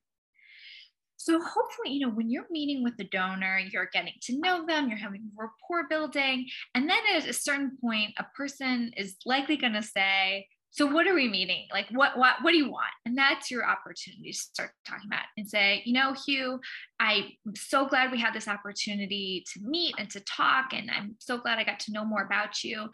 So 1.24 1.40
hopefully, 1.40 1.94
you 1.94 2.00
know, 2.00 2.12
when 2.12 2.28
you're 2.28 2.44
meeting 2.50 2.84
with 2.84 2.98
the 2.98 3.04
donor, 3.04 3.58
you're 3.58 3.88
getting 3.94 4.12
to 4.24 4.38
know 4.38 4.66
them, 4.66 4.90
you're 4.90 4.98
having 4.98 5.30
rapport 5.34 5.88
building, 5.88 6.46
and 6.74 6.86
then 6.86 6.98
at 7.14 7.26
a 7.26 7.32
certain 7.32 7.78
point, 7.80 8.10
a 8.18 8.26
person 8.36 8.92
is 8.98 9.16
likely 9.24 9.56
going 9.56 9.72
to 9.72 9.82
say, 9.82 10.46
"So 10.70 10.84
what 10.84 11.06
are 11.06 11.14
we 11.14 11.26
meeting? 11.26 11.66
Like, 11.72 11.88
what 11.92 12.18
what 12.18 12.42
what 12.42 12.50
do 12.50 12.58
you 12.58 12.70
want?" 12.70 12.92
And 13.06 13.16
that's 13.16 13.50
your 13.50 13.66
opportunity 13.66 14.32
to 14.32 14.36
start 14.36 14.72
talking 14.86 15.06
about 15.06 15.24
and 15.38 15.48
say, 15.48 15.80
"You 15.86 15.94
know, 15.94 16.12
Hugh, 16.26 16.60
I'm 17.00 17.32
so 17.56 17.86
glad 17.86 18.12
we 18.12 18.20
had 18.20 18.34
this 18.34 18.46
opportunity 18.46 19.46
to 19.54 19.60
meet 19.62 19.94
and 19.96 20.10
to 20.10 20.20
talk, 20.20 20.74
and 20.74 20.90
I'm 20.90 21.16
so 21.20 21.38
glad 21.38 21.58
I 21.58 21.64
got 21.64 21.80
to 21.80 21.92
know 21.92 22.04
more 22.04 22.22
about 22.22 22.62
you. 22.62 22.90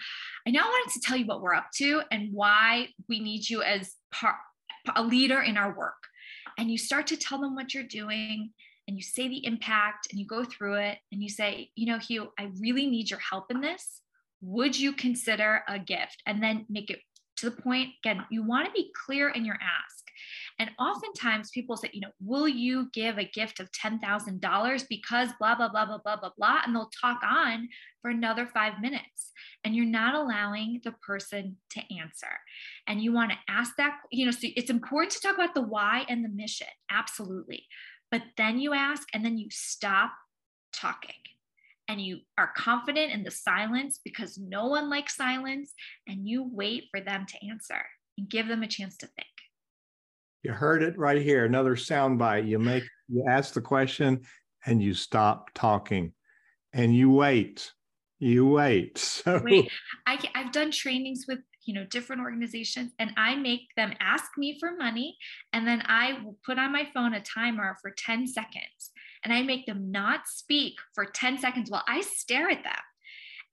I 0.46 0.50
now 0.52 0.68
wanted 0.68 0.92
to 0.92 1.00
tell 1.00 1.16
you 1.16 1.26
what 1.26 1.42
we're 1.42 1.54
up 1.54 1.72
to 1.78 2.02
and 2.12 2.32
why 2.32 2.90
we 3.08 3.18
need 3.18 3.50
you 3.50 3.64
as 3.64 3.96
part 4.12 4.36
a 4.94 5.02
leader 5.02 5.40
in 5.40 5.56
our 5.56 5.76
work." 5.76 6.09
And 6.58 6.70
you 6.70 6.78
start 6.78 7.06
to 7.08 7.16
tell 7.16 7.40
them 7.40 7.54
what 7.54 7.74
you're 7.74 7.84
doing 7.84 8.50
and 8.88 8.96
you 8.96 9.02
say 9.02 9.28
the 9.28 9.44
impact 9.46 10.08
and 10.10 10.18
you 10.18 10.26
go 10.26 10.44
through 10.44 10.74
it 10.74 10.98
and 11.12 11.22
you 11.22 11.28
say, 11.28 11.70
you 11.76 11.86
know, 11.86 11.98
Hugh, 11.98 12.28
I 12.38 12.50
really 12.58 12.86
need 12.86 13.10
your 13.10 13.20
help 13.20 13.50
in 13.50 13.60
this. 13.60 14.02
Would 14.42 14.78
you 14.78 14.92
consider 14.92 15.62
a 15.68 15.78
gift? 15.78 16.22
And 16.26 16.42
then 16.42 16.66
make 16.68 16.90
it 16.90 17.00
to 17.36 17.50
the 17.50 17.62
point. 17.62 17.90
Again, 18.04 18.24
you 18.30 18.42
want 18.42 18.66
to 18.66 18.72
be 18.72 18.90
clear 19.06 19.28
in 19.28 19.44
your 19.44 19.56
ask. 19.56 20.09
And 20.60 20.70
oftentimes 20.78 21.50
people 21.52 21.78
say, 21.78 21.88
you 21.94 22.02
know, 22.02 22.10
will 22.20 22.46
you 22.46 22.90
give 22.92 23.16
a 23.16 23.24
gift 23.24 23.60
of 23.60 23.72
$10,000 23.72 24.84
because 24.90 25.30
blah, 25.40 25.54
blah, 25.54 25.70
blah, 25.70 25.86
blah, 25.86 25.98
blah, 26.04 26.16
blah, 26.20 26.30
blah. 26.36 26.60
And 26.64 26.76
they'll 26.76 26.90
talk 27.00 27.20
on 27.24 27.66
for 28.02 28.10
another 28.10 28.46
five 28.46 28.74
minutes. 28.78 29.32
And 29.64 29.74
you're 29.74 29.86
not 29.86 30.14
allowing 30.14 30.82
the 30.84 30.92
person 30.92 31.56
to 31.70 31.80
answer. 31.98 32.38
And 32.86 33.02
you 33.02 33.10
want 33.10 33.32
to 33.32 33.38
ask 33.48 33.72
that, 33.78 34.00
you 34.12 34.26
know, 34.26 34.32
so 34.32 34.48
it's 34.54 34.68
important 34.68 35.12
to 35.12 35.20
talk 35.20 35.36
about 35.36 35.54
the 35.54 35.62
why 35.62 36.04
and 36.10 36.22
the 36.22 36.28
mission. 36.28 36.66
Absolutely. 36.90 37.64
But 38.10 38.22
then 38.36 38.60
you 38.60 38.74
ask 38.74 39.08
and 39.14 39.24
then 39.24 39.38
you 39.38 39.48
stop 39.50 40.12
talking 40.74 41.14
and 41.88 42.02
you 42.02 42.18
are 42.36 42.52
confident 42.54 43.12
in 43.12 43.22
the 43.22 43.30
silence 43.30 43.98
because 44.04 44.36
no 44.36 44.66
one 44.66 44.90
likes 44.90 45.16
silence 45.16 45.72
and 46.06 46.28
you 46.28 46.46
wait 46.52 46.84
for 46.90 47.00
them 47.00 47.24
to 47.26 47.48
answer 47.48 47.82
and 48.18 48.28
give 48.28 48.46
them 48.46 48.62
a 48.62 48.68
chance 48.68 48.98
to 48.98 49.06
think. 49.06 49.29
You 50.42 50.52
heard 50.52 50.82
it 50.82 50.98
right 50.98 51.20
here. 51.20 51.44
Another 51.44 51.76
soundbite. 51.76 52.48
You 52.48 52.58
make 52.58 52.84
you 53.08 53.24
ask 53.28 53.54
the 53.54 53.60
question 53.60 54.22
and 54.64 54.82
you 54.82 54.94
stop 54.94 55.50
talking, 55.54 56.12
and 56.72 56.94
you 56.94 57.10
wait. 57.10 57.72
You 58.18 58.46
wait. 58.46 58.98
So 59.24 59.40
Wait, 59.44 59.70
I, 60.06 60.18
I've 60.34 60.52
done 60.52 60.70
trainings 60.70 61.24
with 61.28 61.40
you 61.64 61.74
know 61.74 61.84
different 61.84 62.22
organizations 62.22 62.90
and 62.98 63.12
i 63.16 63.36
make 63.36 63.68
them 63.76 63.92
ask 64.00 64.24
me 64.38 64.56
for 64.58 64.74
money 64.76 65.16
and 65.52 65.66
then 65.66 65.82
i 65.86 66.18
will 66.24 66.36
put 66.44 66.58
on 66.58 66.72
my 66.72 66.88
phone 66.92 67.14
a 67.14 67.22
timer 67.22 67.76
for 67.82 67.92
10 67.96 68.26
seconds 68.26 68.90
and 69.24 69.32
i 69.32 69.42
make 69.42 69.66
them 69.66 69.90
not 69.90 70.26
speak 70.26 70.74
for 70.94 71.04
10 71.04 71.38
seconds 71.38 71.70
while 71.70 71.84
i 71.86 72.00
stare 72.00 72.48
at 72.48 72.64
them 72.64 72.72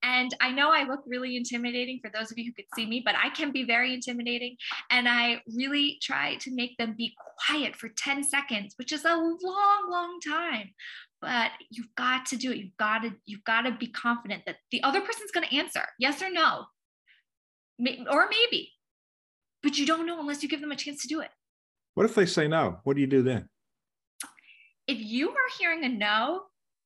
and 0.04 0.34
i 0.42 0.52
know 0.52 0.72
i 0.72 0.84
look 0.84 1.02
really 1.06 1.36
intimidating 1.36 2.00
for 2.02 2.12
those 2.14 2.32
of 2.32 2.38
you 2.38 2.46
who 2.46 2.54
could 2.54 2.66
see 2.76 2.86
me 2.86 3.02
but 3.04 3.16
i 3.16 3.30
can 3.30 3.52
be 3.52 3.64
very 3.64 3.94
intimidating. 3.94 4.56
And 4.92 5.08
i 5.08 5.42
really 5.56 5.98
try 6.02 6.36
to 6.36 6.54
make 6.54 6.78
them 6.78 6.96
be 6.98 7.16
quiet 7.46 7.76
for 7.76 7.90
10 7.90 8.24
seconds 8.24 8.74
which 8.78 8.92
is 8.92 9.06
a 9.06 9.16
long 9.16 9.90
long 9.90 10.20
time. 10.26 10.70
But 11.20 11.50
you've 11.72 11.94
got 11.96 12.28
to 12.28 12.38
do 12.38 12.52
it. 12.52 12.58
You've 12.58 12.78
got 12.78 13.00
to 13.00 13.12
you've 13.26 13.44
got 13.44 13.62
to 13.62 13.72
be 13.72 13.88
confident 13.88 14.44
that 14.46 14.58
the 14.72 14.84
other 14.84 15.02
person's 15.02 15.32
going 15.32 15.48
to 15.48 15.56
answer 15.56 15.82
yes 15.98 16.22
or 16.22 16.30
no. 16.30 16.66
Or 18.12 18.30
maybe. 18.30 18.72
But 19.64 19.80
you 19.80 19.88
don't 19.88 20.06
know 20.06 20.20
unless 20.20 20.44
you 20.44 20.50
give 20.50 20.62
them 20.62 20.72
a 20.72 20.76
chance 20.76 21.02
to 21.02 21.08
do 21.08 21.22
it. 21.22 21.32
What 21.96 22.06
if 22.06 22.14
they 22.14 22.28
say 22.28 22.48
no? 22.48 22.82
What 22.84 22.94
do 22.94 23.02
you 23.02 23.08
do 23.08 23.24
then? 23.24 23.50
if 24.88 24.98
you 25.00 25.30
are 25.30 25.50
hearing 25.60 25.84
a 25.84 25.90
no 25.90 26.44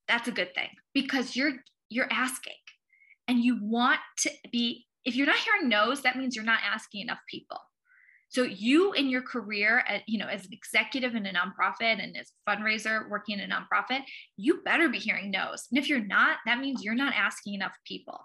that's 0.07 0.27
a 0.27 0.31
good 0.31 0.53
thing 0.53 0.69
because 0.93 1.35
you're 1.35 1.53
you're 1.89 2.11
asking 2.11 2.53
and 3.31 3.43
you 3.43 3.57
want 3.61 3.99
to 4.17 4.29
be 4.51 4.85
if 5.05 5.15
you're 5.15 5.25
not 5.25 5.37
hearing 5.37 5.69
no's 5.69 6.01
that 6.01 6.17
means 6.17 6.35
you're 6.35 6.45
not 6.45 6.59
asking 6.63 7.01
enough 7.01 7.19
people 7.27 7.59
so 8.29 8.43
you 8.43 8.93
in 8.93 9.09
your 9.09 9.21
career 9.21 9.83
at, 9.87 10.01
you 10.07 10.19
know 10.19 10.27
as 10.27 10.45
an 10.45 10.53
executive 10.53 11.15
in 11.15 11.25
a 11.25 11.33
nonprofit 11.33 12.03
and 12.03 12.15
as 12.17 12.31
a 12.31 12.49
fundraiser 12.49 13.09
working 13.09 13.39
in 13.39 13.51
a 13.51 13.55
nonprofit 13.55 14.01
you 14.37 14.61
better 14.63 14.89
be 14.89 14.99
hearing 14.99 15.31
no's 15.31 15.67
and 15.71 15.79
if 15.79 15.89
you're 15.89 16.05
not 16.05 16.37
that 16.45 16.59
means 16.59 16.83
you're 16.83 16.93
not 16.93 17.13
asking 17.15 17.53
enough 17.53 17.75
people 17.87 18.19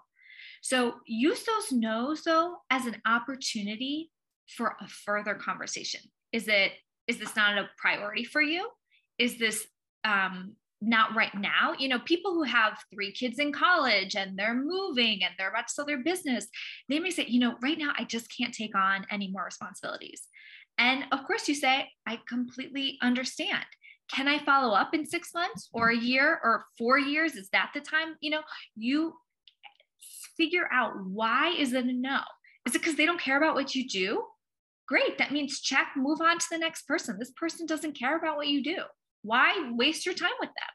So 0.61 0.95
use 1.05 1.43
those 1.43 1.71
no's 1.71 2.23
though 2.23 2.57
as 2.69 2.85
an 2.85 3.01
opportunity 3.05 4.11
for 4.55 4.75
a 4.81 4.87
further 4.87 5.35
conversation. 5.35 6.01
Is 6.31 6.47
it 6.47 6.71
is 7.07 7.17
this 7.17 7.35
not 7.35 7.57
a 7.57 7.69
priority 7.77 8.25
for 8.25 8.41
you? 8.41 8.69
Is 9.17 9.37
this 9.39 9.65
um, 10.03 10.55
not 10.81 11.15
right 11.15 11.33
now? 11.35 11.73
You 11.77 11.87
know, 11.87 11.99
people 11.99 12.33
who 12.33 12.43
have 12.43 12.77
three 12.93 13.11
kids 13.11 13.39
in 13.39 13.51
college 13.51 14.15
and 14.15 14.37
they're 14.37 14.55
moving 14.55 15.23
and 15.23 15.33
they're 15.37 15.49
about 15.49 15.67
to 15.67 15.73
sell 15.73 15.85
their 15.85 16.03
business, 16.03 16.47
they 16.89 16.99
may 16.99 17.09
say, 17.09 17.25
you 17.27 17.39
know, 17.39 17.55
right 17.61 17.77
now 17.77 17.93
I 17.97 18.03
just 18.03 18.27
can't 18.35 18.53
take 18.53 18.75
on 18.75 19.05
any 19.09 19.29
more 19.29 19.45
responsibilities. 19.45 20.23
And 20.77 21.05
of 21.11 21.25
course, 21.25 21.47
you 21.47 21.55
say, 21.55 21.89
I 22.05 22.19
completely 22.27 22.97
understand. 23.01 23.65
Can 24.11 24.27
I 24.27 24.39
follow 24.39 24.73
up 24.73 24.93
in 24.93 25.05
six 25.05 25.33
months 25.33 25.69
or 25.73 25.89
a 25.89 25.97
year 25.97 26.39
or 26.43 26.65
four 26.77 26.97
years? 26.97 27.35
Is 27.35 27.49
that 27.49 27.71
the 27.73 27.81
time? 27.81 28.15
You 28.21 28.31
know, 28.31 28.41
you 28.75 29.13
figure 30.37 30.69
out 30.71 30.93
why 31.03 31.49
is 31.49 31.73
it 31.73 31.85
a 31.85 31.93
no? 31.93 32.19
Is 32.65 32.75
it 32.75 32.79
because 32.79 32.95
they 32.95 33.05
don't 33.05 33.19
care 33.19 33.37
about 33.37 33.55
what 33.55 33.75
you 33.75 33.87
do? 33.87 34.23
Great. 34.87 35.17
That 35.17 35.31
means 35.31 35.59
check, 35.59 35.87
move 35.97 36.21
on 36.21 36.37
to 36.37 36.45
the 36.49 36.57
next 36.57 36.87
person. 36.87 37.17
This 37.19 37.31
person 37.31 37.65
doesn't 37.65 37.97
care 37.97 38.17
about 38.17 38.37
what 38.37 38.47
you 38.47 38.63
do. 38.63 38.77
Why 39.27 39.71
waste 39.75 40.05
your 40.05 40.15
time 40.15 40.37
with 40.39 40.49
them? 40.49 40.73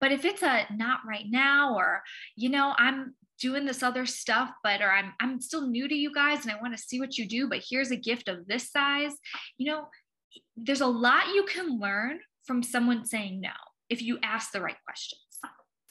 But 0.00 0.12
if 0.12 0.24
it's 0.24 0.42
a 0.42 0.66
not 0.74 1.00
right 1.08 1.26
now, 1.28 1.74
or, 1.74 2.02
you 2.36 2.48
know, 2.48 2.74
I'm 2.78 3.14
doing 3.40 3.64
this 3.64 3.82
other 3.82 4.06
stuff, 4.06 4.50
but, 4.62 4.80
or 4.80 4.90
I'm, 4.90 5.12
I'm 5.20 5.40
still 5.40 5.66
new 5.66 5.88
to 5.88 5.94
you 5.94 6.12
guys 6.12 6.42
and 6.42 6.52
I 6.52 6.60
want 6.60 6.76
to 6.76 6.82
see 6.82 7.00
what 7.00 7.18
you 7.18 7.26
do, 7.26 7.48
but 7.48 7.64
here's 7.68 7.90
a 7.90 7.96
gift 7.96 8.28
of 8.28 8.46
this 8.46 8.70
size, 8.70 9.12
you 9.58 9.70
know, 9.70 9.88
there's 10.56 10.80
a 10.80 10.86
lot 10.86 11.34
you 11.34 11.44
can 11.44 11.80
learn 11.80 12.20
from 12.44 12.62
someone 12.62 13.04
saying 13.04 13.40
no 13.40 13.50
if 13.90 14.02
you 14.02 14.18
ask 14.22 14.52
the 14.52 14.60
right 14.60 14.76
questions. 14.84 15.20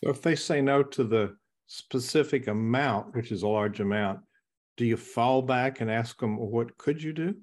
So 0.04 0.10
if 0.10 0.22
they 0.22 0.36
say 0.36 0.62
no 0.62 0.84
to 0.84 1.04
the 1.04 1.36
specific 1.68 2.48
amount, 2.48 3.16
which 3.16 3.32
is 3.32 3.44
a 3.44 3.48
large 3.48 3.80
amount, 3.80 4.20
do 4.78 4.86
you 4.86 4.98
fall 4.98 5.42
back 5.42 5.82
and 5.82 5.90
ask 5.90 6.20
them, 6.20 6.38
what 6.38 6.78
could 6.78 7.02
you 7.02 7.14
do? 7.14 7.36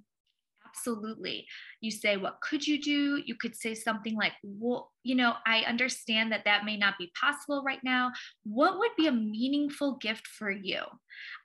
Absolutely. 0.70 1.46
You 1.80 1.90
say, 1.90 2.16
what 2.16 2.40
could 2.40 2.66
you 2.66 2.80
do? 2.80 3.20
You 3.24 3.34
could 3.34 3.56
say 3.56 3.74
something 3.74 4.14
like, 4.16 4.32
well, 4.42 4.90
you 5.02 5.14
know, 5.14 5.34
I 5.46 5.60
understand 5.60 6.30
that 6.32 6.44
that 6.44 6.64
may 6.64 6.76
not 6.76 6.94
be 6.98 7.12
possible 7.20 7.62
right 7.64 7.82
now. 7.82 8.12
What 8.44 8.78
would 8.78 8.92
be 8.96 9.06
a 9.06 9.12
meaningful 9.12 9.96
gift 9.96 10.26
for 10.28 10.50
you? 10.50 10.80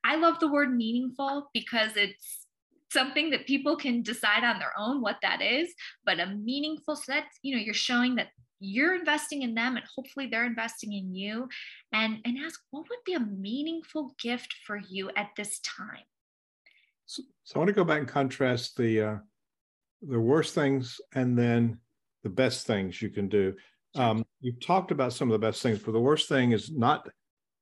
I 0.04 0.16
love 0.16 0.40
the 0.40 0.52
word 0.52 0.76
meaningful 0.76 1.50
because 1.54 1.92
it's 1.96 2.46
something 2.92 3.32
that 3.32 3.48
people 3.48 3.76
can 3.76 4.04
decide 4.04 4.44
on 4.44 4.60
their 4.60 4.74
own 4.78 5.02
what 5.02 5.18
that 5.22 5.42
is, 5.42 5.74
but 6.06 6.20
a 6.20 6.28
meaningful, 6.28 6.96
so 6.96 7.14
you 7.42 7.56
know, 7.56 7.62
you're 7.62 7.74
showing 7.74 8.16
that 8.16 8.28
you're 8.60 8.96
investing 8.96 9.42
in 9.42 9.54
them 9.54 9.76
and 9.76 9.86
hopefully 9.96 10.28
they're 10.28 10.46
investing 10.46 10.94
in 10.94 11.14
you 11.14 11.48
and 11.94 12.20
and 12.24 12.38
ask 12.38 12.60
what 12.72 12.86
would 12.90 13.04
be 13.06 13.14
a 13.14 13.20
meaningful 13.20 14.16
gift 14.22 14.56
for 14.66 14.80
you 14.90 15.10
at 15.18 15.28
this 15.36 15.60
time 15.60 16.06
so, 17.06 17.24
so 17.44 17.56
i 17.56 17.60
want 17.60 17.68
to 17.68 17.74
go 17.74 17.84
back 17.84 18.00
and 18.00 18.08
contrast 18.08 18.78
the 18.78 19.02
uh 19.02 19.16
the 20.02 20.20
worst 20.20 20.54
things 20.54 21.00
and 21.14 21.38
then 21.38 21.80
the 22.24 22.30
best 22.30 22.68
things 22.68 23.02
you 23.02 23.10
can 23.10 23.28
do 23.28 23.54
um 23.96 24.26
you've 24.42 24.60
talked 24.60 24.92
about 24.92 25.14
some 25.14 25.30
of 25.30 25.34
the 25.34 25.48
best 25.48 25.62
things 25.62 25.80
but 25.80 25.92
the 25.92 26.00
worst 26.00 26.30
thing 26.30 26.52
is 26.52 26.72
not 26.72 27.08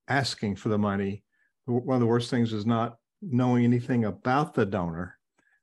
asking 0.07 0.55
for 0.55 0.69
the 0.69 0.77
money 0.77 1.23
one 1.65 1.95
of 1.95 2.01
the 2.01 2.07
worst 2.07 2.29
things 2.29 2.51
is 2.51 2.65
not 2.65 2.97
knowing 3.21 3.63
anything 3.63 4.05
about 4.05 4.53
the 4.53 4.65
donor 4.65 5.17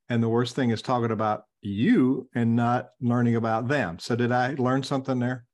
and 0.09 0.23
the 0.23 0.29
worst 0.29 0.57
thing 0.57 0.71
is 0.71 0.83
talking 0.83 1.13
about 1.13 1.45
you 1.63 2.29
and 2.35 2.57
not 2.57 2.91
learning 3.01 3.37
about 3.37 3.69
them. 3.69 3.99
So, 3.99 4.17
did 4.17 4.33
I 4.33 4.55
learn 4.55 4.83
something 4.83 5.19
there? 5.19 5.45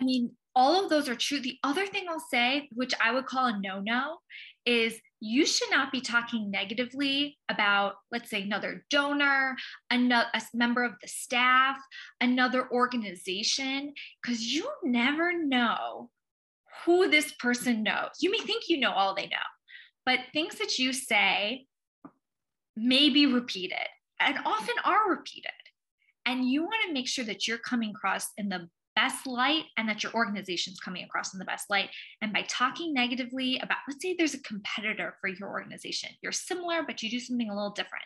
I 0.00 0.04
mean, 0.04 0.32
all 0.54 0.82
of 0.82 0.90
those 0.90 1.08
are 1.08 1.14
true. 1.14 1.40
The 1.40 1.58
other 1.62 1.86
thing 1.86 2.06
I'll 2.08 2.24
say, 2.30 2.68
which 2.72 2.92
I 3.02 3.12
would 3.12 3.26
call 3.26 3.46
a 3.46 3.58
no 3.58 3.80
no, 3.80 4.18
is 4.66 4.98
you 5.24 5.46
should 5.46 5.70
not 5.70 5.92
be 5.92 6.00
talking 6.00 6.50
negatively 6.50 7.38
about, 7.48 7.94
let's 8.10 8.28
say, 8.28 8.42
another 8.42 8.84
donor, 8.90 9.54
another 9.88 10.26
a 10.34 10.42
member 10.52 10.82
of 10.82 10.94
the 11.00 11.06
staff, 11.06 11.76
another 12.20 12.68
organization, 12.72 13.94
because 14.20 14.42
you 14.42 14.68
never 14.82 15.32
know 15.32 16.10
who 16.84 17.08
this 17.08 17.32
person 17.34 17.84
knows. 17.84 18.08
You 18.20 18.32
may 18.32 18.40
think 18.40 18.64
you 18.68 18.80
know 18.80 18.90
all 18.90 19.14
they 19.14 19.28
know, 19.28 19.46
but 20.04 20.18
things 20.32 20.56
that 20.58 20.80
you 20.80 20.92
say 20.92 21.66
may 22.74 23.08
be 23.08 23.26
repeated 23.26 23.86
and 24.18 24.38
often 24.44 24.74
are 24.84 25.08
repeated. 25.08 25.52
And 26.26 26.50
you 26.50 26.64
want 26.64 26.82
to 26.88 26.92
make 26.92 27.06
sure 27.06 27.26
that 27.26 27.46
you're 27.46 27.58
coming 27.58 27.90
across 27.90 28.26
in 28.36 28.48
the 28.48 28.68
best 28.94 29.26
light 29.26 29.64
and 29.76 29.88
that 29.88 30.02
your 30.02 30.12
organization's 30.12 30.80
coming 30.80 31.04
across 31.04 31.32
in 31.32 31.38
the 31.38 31.44
best 31.44 31.70
light. 31.70 31.90
And 32.20 32.32
by 32.32 32.42
talking 32.48 32.92
negatively 32.92 33.58
about, 33.58 33.78
let's 33.88 34.02
say 34.02 34.14
there's 34.16 34.34
a 34.34 34.42
competitor 34.42 35.16
for 35.20 35.28
your 35.28 35.48
organization, 35.48 36.10
you're 36.22 36.32
similar, 36.32 36.82
but 36.86 37.02
you 37.02 37.10
do 37.10 37.20
something 37.20 37.50
a 37.50 37.54
little 37.54 37.70
different. 37.70 38.04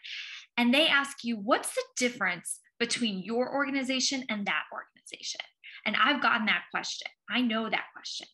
And 0.57 0.73
they 0.73 0.87
ask 0.89 1.25
you, 1.25 1.37
what's 1.37 1.75
the 1.75 1.83
difference 1.97 2.61
between 2.79 3.23
your 3.23 3.55
organization 3.55 4.25
and 4.29 4.47
that 4.47 4.65
organization? 4.73 5.41
And 5.85 5.97
I've 5.97 6.23
gotten 6.23 6.47
that 6.47 6.65
question. 6.71 7.09
I 7.31 7.41
know 7.41 7.69
that 7.69 7.85
question. 7.95 8.27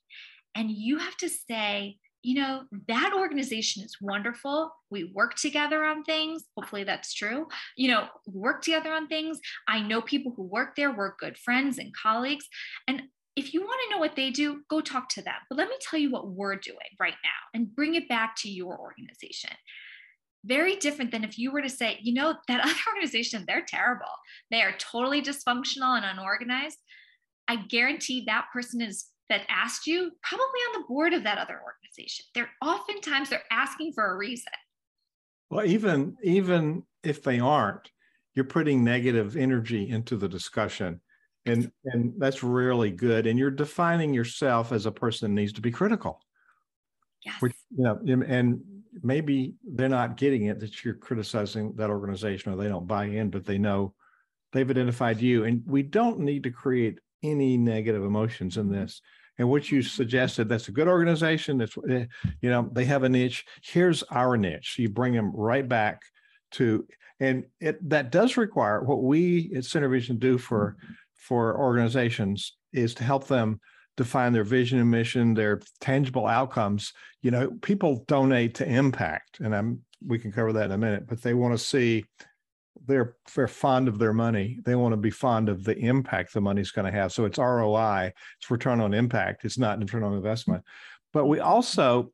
And 0.55 0.71
you 0.71 0.99
have 0.99 1.17
to 1.19 1.29
say, 1.29 1.99
you 2.23 2.41
know, 2.41 2.63
that 2.89 3.13
organization 3.17 3.83
is 3.83 3.97
wonderful. 4.01 4.73
We 4.91 5.11
work 5.13 5.35
together 5.35 5.85
on 5.85 6.05
things. 6.05 6.45
Hopefully 6.57 6.85
that's 6.85 7.13
true. 7.13 7.47
You 7.77 7.89
know, 7.89 8.07
work 8.27 8.63
together 8.63 8.93
on 8.93 9.09
things. 9.09 9.41
I 9.67 9.81
know 9.81 10.01
people 10.01 10.33
who 10.37 10.45
work 10.45 10.77
there. 10.77 10.93
We're 10.93 11.17
good 11.17 11.37
friends 11.37 11.79
and 11.79 11.93
colleagues. 11.95 12.47
And 12.87 13.03
if 13.35 13.55
you 13.55 13.63
want 13.63 13.81
to 13.85 13.95
know 13.95 14.01
what 14.01 14.15
they 14.15 14.31
do, 14.31 14.61
go 14.69 14.81
talk 14.81 15.09
to 15.11 15.23
them. 15.23 15.35
But 15.49 15.59
let 15.59 15.69
me 15.69 15.77
tell 15.81 15.99
you 15.99 16.11
what 16.11 16.29
we're 16.29 16.57
doing 16.57 16.79
right 17.01 17.15
now 17.25 17.31
and 17.55 17.75
bring 17.75 17.95
it 17.95 18.09
back 18.09 18.37
to 18.37 18.51
your 18.51 18.79
organization. 18.79 19.51
Very 20.45 20.77
different 20.77 21.11
than 21.11 21.25
if 21.25 21.39
you 21.39 21.51
were 21.51 21.63
to 21.63 21.71
say, 21.71 21.99
you 22.03 22.15
know, 22.15 22.35
that 22.47 22.61
other 22.65 22.75
organization, 22.95 23.45
they're 23.47 23.65
terrible. 23.67 24.07
They 24.51 24.63
are 24.63 24.75
totally 24.79 25.23
dysfunctional 25.23 25.97
and 25.97 26.05
unorganized. 26.05 26.79
I 27.49 27.57
guarantee 27.57 28.25
that 28.27 28.47
person 28.53 28.81
is 28.81 29.07
that 29.33 29.47
asked 29.49 29.87
you 29.87 30.11
probably 30.23 30.61
on 30.69 30.81
the 30.81 30.87
board 30.87 31.13
of 31.13 31.25
that 31.25 31.39
other 31.39 31.61
organization. 31.65 32.27
They're 32.35 32.51
oftentimes 32.63 33.31
they're 33.31 33.43
asking 33.51 33.93
for 33.95 34.13
a 34.13 34.17
reason 34.17 34.53
well 35.51 35.67
even 35.67 36.17
even 36.23 36.83
if 37.03 37.23
they 37.23 37.41
aren't 37.41 37.91
you're 38.35 38.45
putting 38.45 38.83
negative 38.83 39.37
energy 39.37 39.91
into 39.91 40.17
the 40.17 40.29
discussion. 40.29 41.01
And 41.45 41.71
and 41.85 42.15
that's 42.19 42.43
really 42.43 42.91
good. 42.91 43.27
And 43.27 43.39
you're 43.39 43.51
defining 43.51 44.15
yourself 44.15 44.73
as 44.73 44.87
a 44.87 44.93
person 44.93 45.35
that 45.35 45.41
needs 45.41 45.53
to 45.55 45.61
be 45.61 45.71
critical. 45.71 46.21
Yes. 47.25 47.41
Which, 47.41 47.55
you 47.77 47.85
know 47.85 48.23
and 48.27 48.61
maybe 49.03 49.55
they're 49.65 49.89
not 49.89 50.17
getting 50.17 50.47
it 50.47 50.61
that 50.61 50.85
you're 50.85 50.95
criticizing 50.95 51.73
that 51.77 51.91
organization 51.91 52.53
or 52.53 52.57
they 52.57 52.69
don't 52.69 52.87
buy 52.87 53.07
in 53.07 53.31
but 53.31 53.45
they 53.45 53.59
know 53.59 53.95
they've 54.53 54.71
identified 54.71 55.21
you. 55.21 55.45
And 55.45 55.63
we 55.67 55.83
don't 55.83 56.21
need 56.21 56.45
to 56.45 56.51
create 56.51 56.99
any 57.23 57.57
negative 57.57 58.05
emotions 58.05 58.57
in 58.57 58.71
this. 58.71 59.01
And 59.39 59.49
what 59.49 59.71
you 59.71 59.83
suggested, 59.83 60.49
that's 60.49 60.69
a 60.69 60.73
good 60.73 60.89
organization. 60.89 61.59
That's, 61.59 61.77
eh, 61.89 62.05
you 62.41 62.51
know, 62.51 62.69
they 62.73 62.85
have 62.85 63.03
a 63.03 63.09
niche. 63.09 63.45
Here's 63.63 64.03
our 64.05 64.37
niche. 64.37 64.77
You 64.79 64.89
bring 64.89 65.15
them 65.15 65.33
right 65.35 65.67
back 65.67 66.03
to, 66.53 66.87
and 67.19 67.45
it 67.61 67.89
that 67.89 68.11
does 68.11 68.37
require 68.37 68.83
what 68.83 69.03
we 69.03 69.51
at 69.55 69.63
SynerVision 69.63 70.19
do 70.19 70.39
for 70.39 70.77
for 71.15 71.59
organizations 71.59 72.57
is 72.73 72.95
to 72.95 73.05
help 73.05 73.27
them 73.27 73.61
define 73.97 74.33
their 74.33 74.45
vision 74.45 74.81
and 74.81 74.91
mission, 74.91 75.35
their 75.35 75.61
tangible 75.81 76.27
outcomes. 76.27 76.93
You 77.23 77.31
know, 77.31 77.51
people 77.63 78.05
donate 78.09 78.55
to 78.57 78.69
impact, 78.69 79.41
and 79.41 79.55
I'm 79.55 79.83
we 80.05 80.19
can 80.19 80.33
cover 80.33 80.53
that 80.53 80.67
in 80.67 80.73
a 80.73 80.79
minute, 80.79 81.07
but 81.07 81.23
they 81.23 81.35
want 81.35 81.55
to 81.55 81.65
see 81.65 82.05
they're 82.87 83.17
they're 83.35 83.49
fond 83.49 83.89
of 83.89 83.99
their 83.99 84.13
money. 84.13 84.59
They 84.65 84.75
want 84.75 84.93
to 84.93 84.97
be 84.97 85.11
fond 85.11 85.49
of 85.49 85.65
the 85.65 85.77
impact 85.77 86.33
the 86.33 86.41
money's 86.41 86.71
going 86.71 86.91
to 86.91 86.99
have. 86.99 87.13
So 87.13 87.25
it's 87.25 87.39
ROI, 87.39 88.13
it's 88.39 88.51
return 88.51 88.81
on 88.81 88.95
impact. 88.95 89.45
It's 89.45 89.59
not 89.59 89.79
return 89.79 90.03
on 90.03 90.15
investment. 90.15 90.65
But 91.13 91.27
we 91.27 91.41
also 91.41 92.13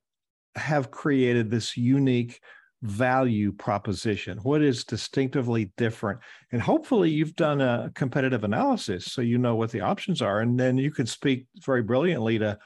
have 0.56 0.90
created 0.90 1.50
this 1.50 1.76
unique 1.76 2.40
value 2.82 3.52
proposition. 3.52 4.38
What 4.38 4.62
is 4.62 4.84
distinctively 4.84 5.72
different? 5.76 6.20
And 6.52 6.62
hopefully 6.62 7.10
you've 7.10 7.36
done 7.36 7.60
a 7.60 7.90
competitive 7.94 8.44
analysis 8.44 9.12
so 9.12 9.20
you 9.20 9.38
know 9.38 9.56
what 9.56 9.70
the 9.70 9.80
options 9.80 10.22
are. 10.22 10.40
And 10.40 10.58
then 10.58 10.78
you 10.78 10.90
can 10.90 11.06
speak 11.06 11.46
very 11.64 11.82
brilliantly 11.82 12.38
to 12.38 12.58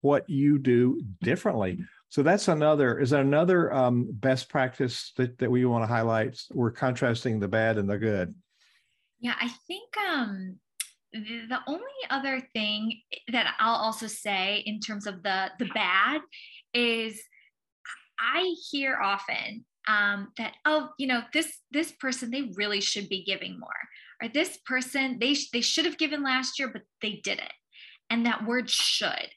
what 0.00 0.28
you 0.28 0.58
do 0.58 1.00
differently. 1.22 1.78
So 2.10 2.24
that's 2.24 2.48
another, 2.48 2.98
is 2.98 3.10
that 3.10 3.20
another 3.20 3.72
um, 3.72 4.08
best 4.10 4.48
practice 4.48 5.12
that, 5.16 5.38
that 5.38 5.48
we 5.48 5.64
want 5.64 5.84
to 5.84 5.86
highlight? 5.86 6.40
We're 6.52 6.72
contrasting 6.72 7.38
the 7.38 7.46
bad 7.46 7.78
and 7.78 7.88
the 7.88 7.98
good. 7.98 8.34
Yeah, 9.20 9.34
I 9.40 9.48
think 9.68 9.96
um, 9.96 10.56
the, 11.12 11.46
the 11.48 11.60
only 11.68 11.84
other 12.10 12.42
thing 12.52 13.00
that 13.30 13.54
I'll 13.60 13.76
also 13.76 14.08
say 14.08 14.62
in 14.66 14.80
terms 14.80 15.06
of 15.06 15.22
the, 15.22 15.50
the 15.60 15.66
bad 15.72 16.20
is 16.74 17.22
I 18.18 18.54
hear 18.70 18.98
often 19.00 19.64
um, 19.86 20.32
that, 20.36 20.54
oh, 20.66 20.88
you 20.98 21.06
know, 21.06 21.22
this, 21.32 21.60
this 21.70 21.92
person, 21.92 22.32
they 22.32 22.50
really 22.56 22.80
should 22.80 23.08
be 23.08 23.22
giving 23.22 23.58
more. 23.60 23.70
Or 24.20 24.28
this 24.28 24.58
person, 24.66 25.18
they, 25.20 25.36
they 25.52 25.60
should 25.60 25.84
have 25.84 25.96
given 25.96 26.24
last 26.24 26.58
year, 26.58 26.70
but 26.72 26.82
they 27.02 27.20
didn't. 27.22 27.52
And 28.10 28.26
that 28.26 28.44
word 28.44 28.68
should 28.68 29.28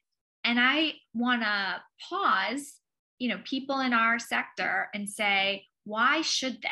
and 0.44 0.60
I 0.60 0.94
want 1.14 1.42
to 1.42 1.82
pause 2.10 2.76
you 3.20 3.30
know 3.30 3.40
people 3.44 3.80
in 3.80 3.94
our 3.94 4.20
sector 4.20 4.90
and 4.94 5.10
say 5.10 5.66
why 5.86 6.22
should 6.22 6.60
they? 6.62 6.70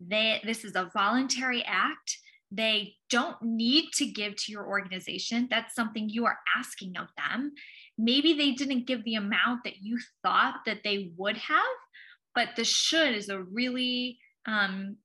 They 0.00 0.40
this 0.44 0.64
is 0.64 0.76
a 0.76 0.90
voluntary 0.92 1.64
act. 1.64 2.18
They 2.52 2.94
don't 3.10 3.40
need 3.42 3.90
to 3.94 4.06
give 4.06 4.36
to 4.36 4.52
your 4.52 4.66
organization. 4.66 5.48
That's 5.50 5.74
something 5.74 6.08
you 6.08 6.26
are 6.26 6.38
asking 6.56 6.96
of 6.96 7.08
them. 7.16 7.52
Maybe 7.98 8.34
they 8.34 8.52
didn't 8.52 8.86
give 8.86 9.04
the 9.04 9.16
amount 9.16 9.64
that 9.64 9.78
you 9.80 9.98
thought 10.22 10.60
that 10.66 10.82
they 10.84 11.10
would 11.16 11.36
have 11.38 11.64
but 12.36 12.50
the 12.54 12.64
should 12.64 13.14
is 13.14 13.30
a 13.30 13.40
really 13.40 14.18
um, 14.46 14.96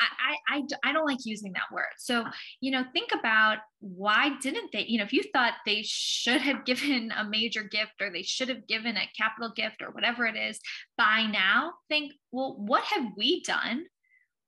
I, 0.00 0.56
I, 0.56 0.62
I 0.84 0.92
don't 0.92 1.06
like 1.06 1.24
using 1.24 1.52
that 1.52 1.72
word. 1.72 1.92
So, 1.98 2.24
you 2.60 2.70
know, 2.70 2.84
think 2.92 3.10
about 3.12 3.58
why 3.80 4.36
didn't 4.40 4.70
they, 4.72 4.84
you 4.86 4.98
know, 4.98 5.04
if 5.04 5.12
you 5.12 5.22
thought 5.32 5.54
they 5.66 5.82
should 5.84 6.40
have 6.40 6.64
given 6.66 7.12
a 7.16 7.24
major 7.24 7.62
gift 7.62 8.00
or 8.00 8.10
they 8.10 8.22
should 8.22 8.48
have 8.48 8.66
given 8.66 8.96
a 8.96 9.08
capital 9.16 9.52
gift 9.54 9.82
or 9.82 9.90
whatever 9.90 10.26
it 10.26 10.36
is 10.36 10.60
by 10.96 11.26
now, 11.26 11.72
think, 11.88 12.12
well, 12.32 12.56
what 12.58 12.84
have 12.84 13.12
we 13.16 13.42
done? 13.42 13.84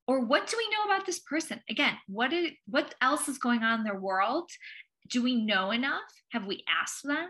Or 0.08 0.24
what 0.24 0.46
do 0.46 0.56
we 0.56 0.68
know 0.68 0.84
about 0.84 1.04
this 1.04 1.18
person? 1.18 1.60
Again, 1.68 1.96
what 2.06 2.32
is 2.32 2.52
what 2.66 2.94
else 3.00 3.28
is 3.28 3.38
going 3.38 3.64
on 3.64 3.80
in 3.80 3.84
their 3.84 3.98
world? 3.98 4.48
Do 5.10 5.20
we 5.20 5.44
know 5.44 5.72
enough? 5.72 6.02
Have 6.30 6.46
we 6.46 6.62
asked 6.80 7.02
them? 7.02 7.28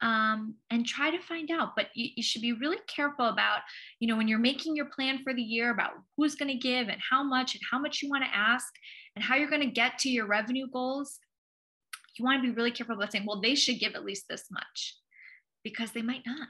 Um, 0.00 0.54
and 0.70 0.86
try 0.86 1.10
to 1.10 1.18
find 1.18 1.50
out. 1.50 1.70
But 1.76 1.86
you, 1.94 2.08
you, 2.16 2.22
should 2.22 2.42
be 2.42 2.52
really 2.52 2.78
careful 2.86 3.26
about, 3.26 3.60
you 4.00 4.08
know, 4.08 4.16
when 4.16 4.28
you're 4.28 4.38
making 4.38 4.76
your 4.76 4.86
plan 4.86 5.20
for 5.24 5.34
the 5.34 5.42
year 5.42 5.70
about 5.70 5.92
who's 6.16 6.34
going 6.34 6.50
to 6.50 6.58
give 6.58 6.88
and 6.88 7.00
how 7.10 7.22
much 7.22 7.54
and 7.54 7.62
how 7.70 7.78
much 7.78 8.02
you 8.02 8.08
want 8.08 8.24
to 8.24 8.36
ask 8.36 8.66
and 9.16 9.24
how 9.24 9.36
you're 9.36 9.50
going 9.50 9.62
to 9.62 9.70
get 9.70 9.98
to 9.98 10.08
your 10.08 10.26
revenue 10.26 10.66
goals. 10.72 11.18
You 12.16 12.24
want 12.24 12.42
to 12.42 12.48
be 12.48 12.54
really 12.54 12.70
careful 12.70 12.96
about 12.96 13.12
saying, 13.12 13.26
well, 13.26 13.40
they 13.40 13.54
should 13.54 13.78
give 13.78 13.94
at 13.94 14.04
least 14.04 14.24
this 14.28 14.44
much 14.50 14.96
because 15.62 15.92
they 15.92 16.02
might 16.02 16.22
not. 16.26 16.48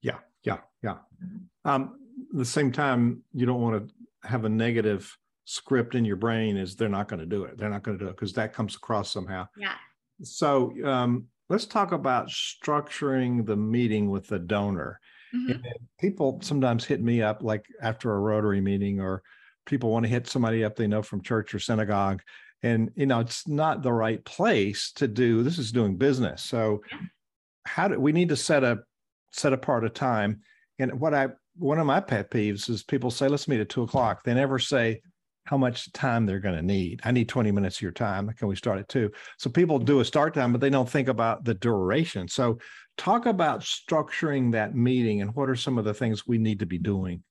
Yeah, 0.00 0.18
yeah, 0.44 0.58
yeah. 0.82 0.98
Mm-hmm. 1.24 1.68
Um, 1.68 1.98
at 2.32 2.38
the 2.38 2.44
same 2.44 2.70
time, 2.70 3.22
you 3.32 3.46
don't 3.46 3.60
want 3.60 3.88
to 3.88 4.28
have 4.28 4.44
a 4.44 4.48
negative 4.48 5.16
script 5.44 5.94
in 5.94 6.04
your 6.04 6.16
brain 6.16 6.56
is 6.56 6.74
they're 6.74 6.88
not 6.88 7.08
going 7.08 7.20
to 7.20 7.26
do 7.26 7.44
it. 7.44 7.56
They're 7.56 7.70
not 7.70 7.82
going 7.82 7.98
to 7.98 8.04
do 8.04 8.08
it 8.08 8.16
because 8.16 8.32
that 8.34 8.52
comes 8.52 8.74
across 8.74 9.10
somehow. 9.10 9.48
Yeah. 9.56 9.74
So 10.22 10.72
um, 10.84 11.26
let's 11.48 11.66
talk 11.66 11.92
about 11.92 12.28
structuring 12.28 13.46
the 13.46 13.56
meeting 13.56 14.10
with 14.10 14.26
the 14.26 14.38
donor. 14.38 15.00
Mm-hmm. 15.34 15.60
people 15.98 16.38
sometimes 16.40 16.84
hit 16.84 17.02
me 17.02 17.20
up 17.20 17.42
like 17.42 17.66
after 17.82 18.14
a 18.14 18.18
Rotary 18.18 18.60
meeting, 18.60 19.00
or 19.00 19.22
people 19.66 19.90
want 19.90 20.04
to 20.04 20.08
hit 20.08 20.28
somebody 20.28 20.64
up 20.64 20.76
they 20.76 20.86
know 20.86 21.02
from 21.02 21.20
church 21.20 21.54
or 21.54 21.58
synagogue. 21.58 22.22
And 22.62 22.90
you 22.94 23.06
know, 23.06 23.20
it's 23.20 23.46
not 23.46 23.82
the 23.82 23.92
right 23.92 24.24
place 24.24 24.92
to 24.96 25.08
do 25.08 25.42
this 25.42 25.58
is 25.58 25.72
doing 25.72 25.96
business. 25.96 26.42
So 26.42 26.82
yeah. 26.90 26.98
how 27.66 27.88
do 27.88 28.00
we 28.00 28.12
need 28.12 28.30
to 28.30 28.36
set 28.36 28.64
a 28.64 28.78
set 29.32 29.52
apart 29.52 29.84
a 29.84 29.90
time? 29.90 30.40
And 30.78 30.98
what 31.00 31.12
I 31.12 31.28
one 31.58 31.78
of 31.78 31.86
my 31.86 32.00
pet 32.00 32.30
peeves 32.30 32.70
is 32.70 32.82
people 32.82 33.10
say, 33.10 33.28
let's 33.28 33.48
meet 33.48 33.60
at 33.60 33.68
two 33.68 33.82
o'clock. 33.82 34.22
They 34.22 34.34
never 34.34 34.58
say, 34.58 35.00
how 35.46 35.56
much 35.56 35.90
time 35.92 36.26
they're 36.26 36.40
going 36.40 36.56
to 36.56 36.62
need. 36.62 37.00
I 37.04 37.12
need 37.12 37.28
20 37.28 37.52
minutes 37.52 37.76
of 37.76 37.82
your 37.82 37.92
time. 37.92 38.28
Can 38.36 38.48
we 38.48 38.56
start 38.56 38.78
at 38.78 38.88
two? 38.88 39.10
So 39.38 39.48
people 39.48 39.78
do 39.78 40.00
a 40.00 40.04
start 40.04 40.34
time, 40.34 40.52
but 40.52 40.60
they 40.60 40.70
don't 40.70 40.88
think 40.88 41.08
about 41.08 41.44
the 41.44 41.54
duration. 41.54 42.28
So 42.28 42.58
talk 42.96 43.26
about 43.26 43.60
structuring 43.60 44.52
that 44.52 44.74
meeting 44.74 45.22
and 45.22 45.34
what 45.34 45.48
are 45.48 45.56
some 45.56 45.78
of 45.78 45.84
the 45.84 45.94
things 45.94 46.26
we 46.26 46.38
need 46.38 46.58
to 46.58 46.66
be 46.66 46.78
doing? 46.78 47.22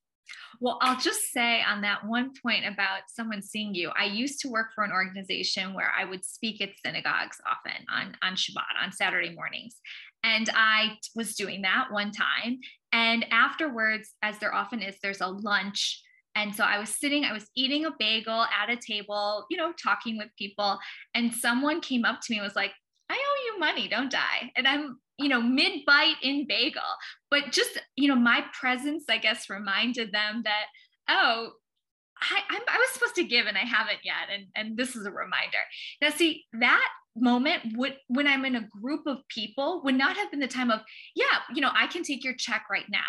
Well, 0.61 0.79
I'll 0.81 0.99
just 0.99 1.33
say 1.33 1.61
on 1.61 1.81
that 1.81 2.05
one 2.05 2.31
point 2.41 2.65
about 2.65 3.01
someone 3.09 3.41
seeing 3.41 3.75
you, 3.75 3.91
I 3.97 4.05
used 4.05 4.39
to 4.41 4.49
work 4.49 4.67
for 4.73 4.85
an 4.85 4.91
organization 4.91 5.73
where 5.73 5.91
I 5.95 6.05
would 6.05 6.23
speak 6.23 6.61
at 6.61 6.69
synagogues 6.83 7.41
often 7.45 7.85
on, 7.93 8.15
on 8.21 8.35
Shabbat, 8.35 8.81
on 8.81 8.91
Saturday 8.93 9.35
mornings. 9.35 9.75
And 10.23 10.49
I 10.55 10.97
was 11.13 11.35
doing 11.35 11.63
that 11.63 11.91
one 11.91 12.11
time. 12.11 12.59
And 12.93 13.25
afterwards, 13.31 14.13
as 14.21 14.39
there 14.39 14.53
often 14.53 14.81
is, 14.81 14.95
there's 15.03 15.21
a 15.21 15.27
lunch 15.27 16.01
and 16.35 16.53
so 16.53 16.63
I 16.63 16.77
was 16.77 16.89
sitting, 16.89 17.23
I 17.23 17.31
was 17.31 17.49
eating 17.55 17.85
a 17.85 17.91
bagel 17.97 18.43
at 18.43 18.69
a 18.69 18.75
table, 18.75 19.45
you 19.49 19.57
know, 19.57 19.71
talking 19.81 20.17
with 20.17 20.27
people. 20.37 20.77
And 21.13 21.33
someone 21.33 21.79
came 21.79 22.03
up 22.03 22.19
to 22.21 22.31
me 22.31 22.37
and 22.37 22.43
was 22.43 22.57
like, 22.57 22.71
I 23.09 23.13
owe 23.15 23.53
you 23.53 23.59
money, 23.59 23.87
don't 23.87 24.13
I? 24.13 24.51
And 24.57 24.67
I'm, 24.67 24.99
you 25.17 25.29
know, 25.29 25.41
mid 25.41 25.85
bite 25.85 26.17
in 26.21 26.45
bagel. 26.45 26.81
But 27.31 27.51
just, 27.51 27.79
you 27.95 28.09
know, 28.09 28.15
my 28.15 28.43
presence, 28.59 29.05
I 29.09 29.17
guess, 29.17 29.49
reminded 29.49 30.11
them 30.11 30.41
that, 30.43 30.65
oh, 31.09 31.51
I, 32.21 32.39
I'm, 32.49 32.61
I 32.67 32.77
was 32.77 32.89
supposed 32.91 33.15
to 33.15 33.23
give 33.23 33.45
and 33.45 33.57
I 33.57 33.61
haven't 33.61 33.99
yet. 34.03 34.29
And, 34.33 34.47
and 34.55 34.77
this 34.77 34.95
is 34.95 35.05
a 35.05 35.11
reminder. 35.11 35.57
Now, 36.01 36.09
see, 36.09 36.45
that 36.59 36.89
moment 37.15 37.77
would 37.77 37.95
when 38.09 38.27
I'm 38.27 38.43
in 38.43 38.57
a 38.57 38.67
group 38.81 39.07
of 39.07 39.19
people 39.29 39.81
would 39.85 39.95
not 39.95 40.17
have 40.17 40.31
been 40.31 40.41
the 40.41 40.47
time 40.47 40.69
of, 40.69 40.81
yeah, 41.15 41.39
you 41.53 41.61
know, 41.61 41.71
I 41.73 41.87
can 41.87 42.03
take 42.03 42.25
your 42.25 42.35
check 42.35 42.65
right 42.69 42.89
now 42.89 42.99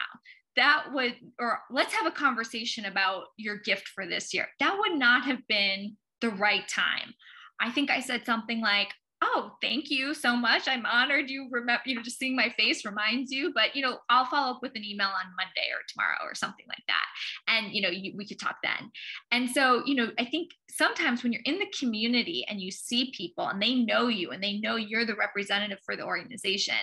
that 0.57 0.87
would 0.93 1.15
or 1.39 1.61
let's 1.71 1.95
have 1.95 2.07
a 2.07 2.11
conversation 2.11 2.87
about 2.87 3.25
your 3.37 3.59
gift 3.59 3.89
for 3.89 4.07
this 4.07 4.33
year. 4.35 4.49
That 4.61 4.77
would 4.79 4.99
not 4.99 5.25
have 5.25 5.47
been 5.49 5.97
the 6.21 6.31
right 6.31 6.67
time. 6.69 7.15
I 7.61 7.71
think 7.71 7.91
i 7.91 8.01
said 8.01 8.27
something 8.27 8.61
like 8.61 8.89
oh 9.23 9.53
thank 9.63 9.91
you 9.91 10.13
so 10.13 10.37
much. 10.37 10.69
I'm 10.69 10.85
honored 10.85 11.31
you 11.31 11.49
remember 11.51 11.83
you 11.87 11.95
know 11.95 12.03
just 12.03 12.19
seeing 12.19 12.37
my 12.37 12.51
face 12.59 12.85
reminds 12.85 13.31
you 13.31 13.53
but 13.55 13.75
you 13.75 13.83
know 13.83 13.99
i'll 14.11 14.27
follow 14.27 14.53
up 14.55 14.61
with 14.63 14.73
an 14.75 14.85
email 14.85 15.09
on 15.09 15.35
monday 15.37 15.69
or 15.73 15.81
tomorrow 15.89 16.19
or 16.23 16.35
something 16.35 16.67
like 16.69 16.83
that. 16.89 17.07
And 17.49 17.73
you 17.73 17.83
know 17.83 17.89
you, 17.89 18.13
we 18.17 18.27
could 18.27 18.39
talk 18.39 18.57
then. 18.63 18.91
And 19.31 19.51
so 19.51 19.83
you 19.87 19.95
know 19.95 20.11
i 20.19 20.25
think 20.25 20.51
sometimes 20.71 21.23
when 21.23 21.33
you're 21.33 21.43
in 21.45 21.59
the 21.59 21.73
community 21.79 22.45
and 22.49 22.61
you 22.61 22.71
see 22.71 23.13
people 23.17 23.49
and 23.49 23.61
they 23.61 23.75
know 23.75 24.09
you 24.09 24.31
and 24.31 24.43
they 24.43 24.59
know 24.59 24.77
you're 24.77 25.07
the 25.07 25.17
representative 25.17 25.79
for 25.85 25.97
the 25.97 26.05
organization 26.05 26.77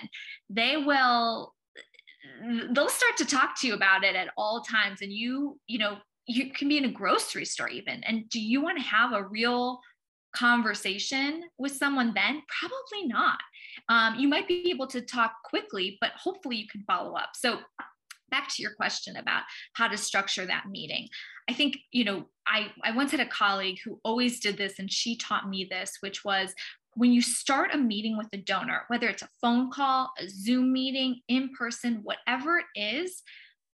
they 0.50 0.76
will 0.76 1.54
they'll 2.72 2.88
start 2.88 3.16
to 3.18 3.26
talk 3.26 3.60
to 3.60 3.66
you 3.66 3.74
about 3.74 4.04
it 4.04 4.16
at 4.16 4.28
all 4.36 4.62
times. 4.62 5.02
And 5.02 5.12
you 5.12 5.58
you 5.66 5.78
know 5.78 5.98
you 6.26 6.50
can 6.50 6.68
be 6.68 6.78
in 6.78 6.86
a 6.86 6.92
grocery 6.92 7.44
store 7.44 7.68
even. 7.68 8.02
And 8.04 8.28
do 8.30 8.40
you 8.40 8.62
want 8.62 8.78
to 8.78 8.84
have 8.84 9.12
a 9.12 9.24
real 9.24 9.80
conversation 10.34 11.44
with 11.58 11.72
someone 11.72 12.12
then? 12.14 12.42
Probably 12.60 13.06
not. 13.06 13.38
Um, 13.88 14.18
you 14.18 14.28
might 14.28 14.48
be 14.48 14.70
able 14.70 14.86
to 14.88 15.00
talk 15.00 15.32
quickly 15.44 15.98
but 16.00 16.12
hopefully 16.12 16.56
you 16.56 16.66
can 16.68 16.82
follow 16.86 17.14
up. 17.14 17.30
So 17.34 17.58
back 18.30 18.48
to 18.48 18.62
your 18.62 18.74
question 18.74 19.16
about 19.16 19.42
how 19.74 19.86
to 19.86 19.96
structure 19.96 20.46
that 20.46 20.64
meeting. 20.68 21.08
I 21.48 21.52
think 21.52 21.76
you 21.92 22.04
know 22.04 22.24
i 22.46 22.68
i 22.82 22.90
once 22.90 23.10
had 23.10 23.20
a 23.20 23.26
colleague 23.26 23.78
who 23.84 24.00
always 24.02 24.40
did 24.40 24.56
this 24.56 24.78
and 24.78 24.90
she 24.90 25.16
taught 25.16 25.48
me 25.48 25.68
this 25.70 25.98
which 26.00 26.24
was 26.24 26.54
when 26.96 27.12
you 27.12 27.22
start 27.22 27.74
a 27.74 27.78
meeting 27.78 28.16
with 28.16 28.28
a 28.32 28.38
donor, 28.38 28.82
whether 28.88 29.08
it's 29.08 29.22
a 29.22 29.28
phone 29.40 29.70
call, 29.70 30.10
a 30.18 30.28
Zoom 30.28 30.72
meeting, 30.72 31.20
in 31.28 31.50
person, 31.56 32.00
whatever 32.02 32.58
it 32.58 32.66
is, 32.74 33.22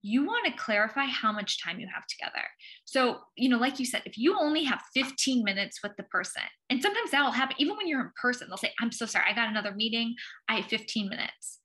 you 0.02 0.26
want 0.26 0.46
to 0.46 0.64
clarify 0.64 1.06
how 1.06 1.32
much 1.32 1.62
time 1.62 1.80
you 1.80 1.88
have 1.94 2.06
together. 2.08 2.46
So, 2.86 3.20
you 3.36 3.50
know, 3.50 3.58
like 3.58 3.80
you 3.80 3.86
said, 3.86 4.04
if 4.06 4.18
you 4.18 4.38
only 4.40 4.64
have 4.64 4.82
15 4.94 5.44
minutes 5.44 5.80
with 5.84 5.92
the 5.98 6.04
person, 6.04 6.44
and 6.70 6.82
sometimes 6.82 7.12
that'll 7.12 7.32
happen 7.32 7.56
even 7.60 7.76
when 7.76 7.88
you're 7.88 8.02
in 8.02 8.12
person, 8.22 8.48
they'll 8.48 8.58
say, 8.58 8.72
I'm 8.80 8.92
so 8.92 9.06
sorry, 9.06 9.26
I 9.30 9.36
got 9.36 9.50
another 9.50 9.74
meeting, 9.76 10.16
I 10.48 10.58
have 10.58 10.66
15 10.66 11.10
minutes. 11.10 11.60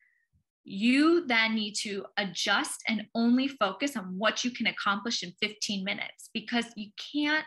You 0.64 1.26
then 1.26 1.54
need 1.54 1.74
to 1.82 2.06
adjust 2.16 2.82
and 2.88 3.04
only 3.14 3.48
focus 3.48 3.96
on 3.96 4.14
what 4.18 4.44
you 4.44 4.50
can 4.50 4.66
accomplish 4.66 5.22
in 5.22 5.32
15 5.40 5.84
minutes 5.84 6.30
because 6.32 6.64
you 6.74 6.90
can't 7.12 7.44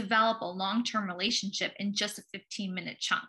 develop 0.00 0.40
a 0.40 0.46
long-term 0.46 1.06
relationship 1.06 1.72
in 1.78 1.94
just 1.94 2.18
a 2.18 2.22
15 2.32 2.74
minute 2.74 2.98
chunk 3.00 3.28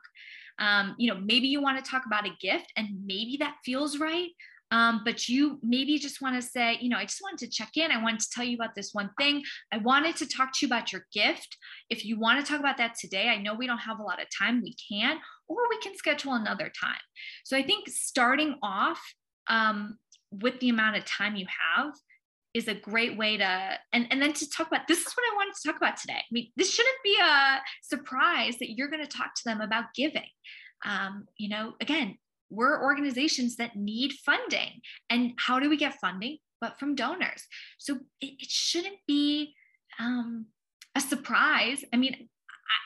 um, 0.59 0.95
you 0.97 1.11
know 1.11 1.19
maybe 1.19 1.47
you 1.47 1.61
want 1.61 1.83
to 1.83 1.89
talk 1.89 2.03
about 2.05 2.27
a 2.27 2.31
gift 2.41 2.71
and 2.75 2.87
maybe 3.05 3.37
that 3.39 3.55
feels 3.63 3.99
right 3.99 4.29
um, 4.71 5.01
but 5.03 5.27
you 5.27 5.59
maybe 5.63 5.97
just 5.97 6.21
want 6.21 6.35
to 6.35 6.47
say, 6.47 6.77
you 6.79 6.89
know, 6.89 6.97
I 6.97 7.05
just 7.05 7.21
wanted 7.21 7.39
to 7.39 7.49
check 7.49 7.75
in. 7.75 7.91
I 7.91 8.01
wanted 8.01 8.19
to 8.19 8.29
tell 8.29 8.43
you 8.43 8.55
about 8.55 8.75
this 8.75 8.93
one 8.93 9.09
thing. 9.17 9.41
I 9.71 9.77
wanted 9.77 10.15
to 10.17 10.27
talk 10.27 10.53
to 10.53 10.65
you 10.65 10.67
about 10.67 10.91
your 10.91 11.05
gift. 11.11 11.57
If 11.89 12.05
you 12.05 12.19
want 12.19 12.39
to 12.39 12.49
talk 12.49 12.59
about 12.59 12.77
that 12.77 12.95
today, 12.99 13.29
I 13.29 13.41
know 13.41 13.55
we 13.55 13.65
don't 13.65 13.79
have 13.79 13.99
a 13.99 14.03
lot 14.03 14.21
of 14.21 14.27
time. 14.37 14.61
We 14.61 14.75
can, 14.75 15.17
or 15.47 15.57
we 15.69 15.79
can 15.79 15.95
schedule 15.95 16.33
another 16.33 16.71
time. 16.79 16.99
So 17.43 17.57
I 17.57 17.63
think 17.63 17.89
starting 17.89 18.57
off 18.61 19.01
um, 19.47 19.97
with 20.31 20.59
the 20.59 20.69
amount 20.69 20.97
of 20.97 21.05
time 21.05 21.35
you 21.35 21.47
have 21.75 21.93
is 22.53 22.67
a 22.67 22.73
great 22.73 23.17
way 23.17 23.37
to 23.37 23.77
and, 23.93 24.07
and 24.09 24.21
then 24.21 24.33
to 24.33 24.49
talk 24.49 24.67
about 24.67 24.87
this 24.87 24.99
is 24.99 25.13
what 25.13 25.23
I 25.31 25.35
wanted 25.35 25.53
to 25.55 25.67
talk 25.67 25.77
about 25.77 25.97
today. 25.97 26.17
I 26.17 26.31
mean, 26.31 26.49
this 26.57 26.73
shouldn't 26.73 26.97
be 27.03 27.17
a 27.21 27.59
surprise 27.83 28.57
that 28.59 28.71
you're 28.71 28.89
going 28.89 29.05
to 29.05 29.17
talk 29.17 29.35
to 29.35 29.41
them 29.45 29.61
about 29.61 29.85
giving. 29.95 30.29
Um, 30.85 31.25
you 31.37 31.49
know, 31.49 31.73
again, 31.81 32.17
we're 32.49 32.83
organizations 32.83 33.57
that 33.57 33.75
need 33.75 34.13
funding. 34.25 34.81
And 35.09 35.33
how 35.37 35.59
do 35.59 35.69
we 35.69 35.77
get 35.77 35.99
funding? 35.99 36.39
But 36.61 36.79
from 36.79 36.95
donors. 36.95 37.45
So 37.77 37.95
it, 38.19 38.33
it 38.39 38.49
shouldn't 38.49 38.97
be 39.07 39.53
um, 39.99 40.47
a 40.95 40.99
surprise. 40.99 41.83
I 41.93 41.97
mean, 41.97 42.29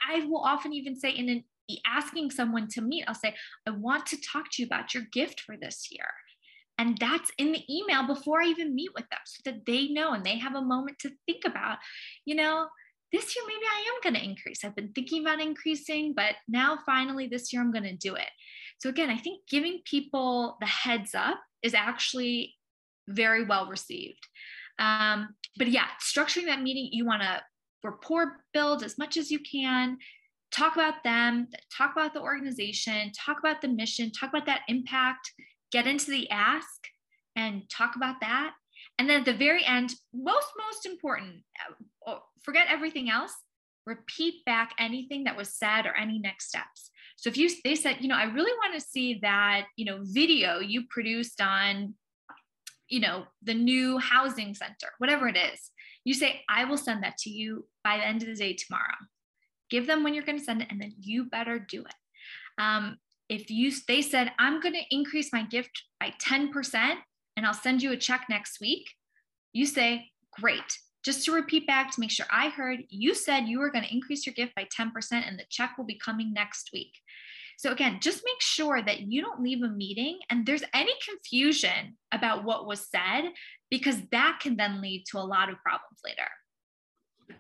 I, 0.10 0.18
I 0.18 0.26
will 0.26 0.44
often 0.44 0.74
even 0.74 1.00
say 1.00 1.12
in 1.12 1.30
an 1.30 1.44
asking 1.88 2.32
someone 2.32 2.68
to 2.70 2.82
meet, 2.82 3.06
I'll 3.08 3.16
say, 3.16 3.36
I 3.68 3.72
want 3.72 4.06
to 4.08 4.18
talk 4.22 4.52
to 4.52 4.62
you 4.62 4.66
about 4.66 4.94
your 4.94 5.04
gift 5.12 5.42
for 5.42 5.56
this 5.58 5.88
year. 5.92 6.06
And 6.78 6.98
that's 6.98 7.32
in 7.38 7.52
the 7.52 7.64
email 7.70 8.08
before 8.08 8.42
I 8.42 8.48
even 8.48 8.76
meet 8.76 8.92
with 8.96 9.08
them 9.10 9.20
so 9.26 9.42
that 9.46 9.66
they 9.66 9.90
know 9.90 10.14
and 10.14 10.26
they 10.26 10.40
have 10.40 10.56
a 10.56 10.62
moment 10.62 11.00
to 11.00 11.12
think 11.26 11.46
about, 11.46 11.78
you 12.26 12.36
know, 12.36 12.68
this 13.12 13.36
year 13.36 13.46
maybe 13.48 13.66
I 13.66 13.80
am 13.80 14.02
going 14.02 14.20
to 14.20 14.28
increase. 14.28 14.66
I've 14.66 14.76
been 14.76 14.92
thinking 14.94 15.22
about 15.22 15.40
increasing, 15.40 16.14
but 16.16 16.34
now 16.48 16.80
finally 16.84 17.28
this 17.28 17.54
year 17.54 17.62
I'm 17.62 17.72
going 17.72 17.84
to 17.84 17.96
do 17.96 18.16
it. 18.16 18.30
So 18.80 18.90
again, 18.90 19.12
I 19.12 19.18
think 19.18 19.42
giving 19.48 19.82
people 19.86 20.58
the 20.60 20.66
heads 20.66 21.14
up 21.14 21.40
is 21.62 21.76
actually 21.76 22.56
very 23.08 23.46
well 23.46 23.68
received. 23.68 24.28
Um, 24.80 25.36
but 25.58 25.70
yeah, 25.70 25.86
structuring 26.02 26.46
that 26.48 26.64
meeting, 26.64 26.90
you 26.92 27.06
want 27.06 27.22
to 27.22 27.42
rapport 27.84 28.44
build 28.54 28.84
as 28.84 28.98
much 28.98 29.18
as 29.18 29.30
you 29.30 29.40
can. 29.40 29.98
Talk 30.52 30.76
about 30.76 31.04
them, 31.04 31.48
talk 31.76 31.92
about 31.94 32.14
the 32.14 32.22
organization, 32.22 33.12
talk 33.12 33.38
about 33.40 33.62
the 33.62 33.68
mission, 33.68 34.12
talk 34.12 34.30
about 34.30 34.46
that 34.46 34.62
impact, 34.68 35.32
get 35.74 35.88
into 35.88 36.12
the 36.12 36.30
ask 36.30 36.88
and 37.36 37.70
talk 37.70 37.96
about 37.98 38.22
that. 38.22 38.54
And 38.98 39.10
then 39.10 39.22
at 39.22 39.26
the 39.26 39.34
very 39.34 39.66
end, 39.66 39.94
most, 40.14 40.48
most 40.66 40.86
important, 40.86 41.44
uh, 42.08 42.20
forget 42.44 42.68
everything 42.70 43.10
else, 43.10 43.34
repeat 43.86 44.46
back 44.46 44.74
anything 44.80 45.26
that 45.26 45.36
was 45.36 45.58
said 45.58 45.86
or 45.86 45.96
any 45.96 46.20
next 46.20 46.48
steps. 46.48 46.92
So 47.18 47.30
if 47.30 47.38
you 47.38 47.50
they 47.64 47.76
said, 47.76 47.98
you 48.02 48.08
know, 48.08 48.16
I 48.16 48.26
really 48.26 48.52
want 48.64 48.76
to 48.76 48.88
see 48.88 49.20
that, 49.24 49.66
you 49.76 49.86
know, 49.86 50.00
video 50.04 50.60
you 50.60 50.84
produced 50.90 51.42
on, 51.42 51.96
you 52.88 53.00
know, 53.00 53.26
the 53.42 53.54
new 53.54 53.98
housing 53.98 54.54
center, 54.54 54.90
whatever 55.00 55.28
it 55.28 55.38
is, 55.38 55.72
you 56.06 56.14
say, 56.14 56.42
I 56.48 56.66
will 56.66 56.78
send 56.78 57.04
that 57.04 57.18
to 57.20 57.30
you 57.30 57.66
by 57.84 57.98
the 57.98 58.06
end 58.06 58.22
of 58.22 58.28
the 58.28 58.36
day 58.36 58.54
tomorrow. 58.54 58.98
Give 59.70 59.88
them 59.88 60.04
when 60.04 60.14
you're 60.14 60.26
going 60.26 60.38
to 60.38 60.44
send 60.44 60.62
it, 60.62 60.68
and 60.70 60.80
then 60.80 60.94
you 61.00 61.26
better 61.26 61.58
do 61.58 61.82
it. 61.82 61.96
Um, 62.62 62.98
if 63.34 63.50
you 63.50 63.72
they 63.88 64.02
said, 64.02 64.32
I'm 64.38 64.62
going 64.62 64.76
to 64.76 64.96
increase 64.96 65.34
my 65.34 65.44
gift 65.44 65.84
by 66.00 66.14
10% 66.22 66.96
and 67.36 67.46
I'll 67.46 67.54
send 67.54 67.82
you 67.82 67.92
a 67.92 67.98
check 67.98 68.26
next 68.30 68.62
week, 68.62 68.88
you 69.54 69.66
say, 69.66 70.12
great. 70.40 70.78
Just 71.04 71.26
to 71.26 71.34
repeat 71.34 71.68
back 71.68 71.92
to 71.92 72.00
make 72.00 72.12
sure 72.12 72.28
I 72.32 72.50
heard, 72.50 72.84
you 72.90 73.16
said 73.16 73.48
you 73.48 73.60
were 73.60 73.72
going 73.72 73.84
to 73.84 73.94
increase 73.94 74.26
your 74.26 74.36
gift 74.36 74.54
by 74.56 74.66
10% 74.66 74.92
and 75.12 75.38
the 75.38 75.46
check 75.50 75.72
will 75.78 75.86
be 75.86 75.98
coming 75.98 76.32
next 76.32 76.70
week. 76.72 76.94
So, 77.58 77.72
again, 77.72 78.00
just 78.02 78.22
make 78.26 78.42
sure 78.42 78.82
that 78.82 79.02
you 79.02 79.22
don't 79.22 79.42
leave 79.42 79.64
a 79.64 79.70
meeting 79.70 80.20
and 80.30 80.46
there's 80.46 80.64
any 80.74 80.94
confusion 81.08 81.98
about 82.12 82.44
what 82.44 82.68
was 82.68 82.88
said, 82.90 83.32
because 83.70 83.98
that 84.12 84.40
can 84.42 84.58
then 84.58 84.82
lead 84.82 85.06
to 85.12 85.18
a 85.18 85.22
lot 85.22 85.50
of 85.50 85.58
problems 85.62 86.00
later. 86.06 86.30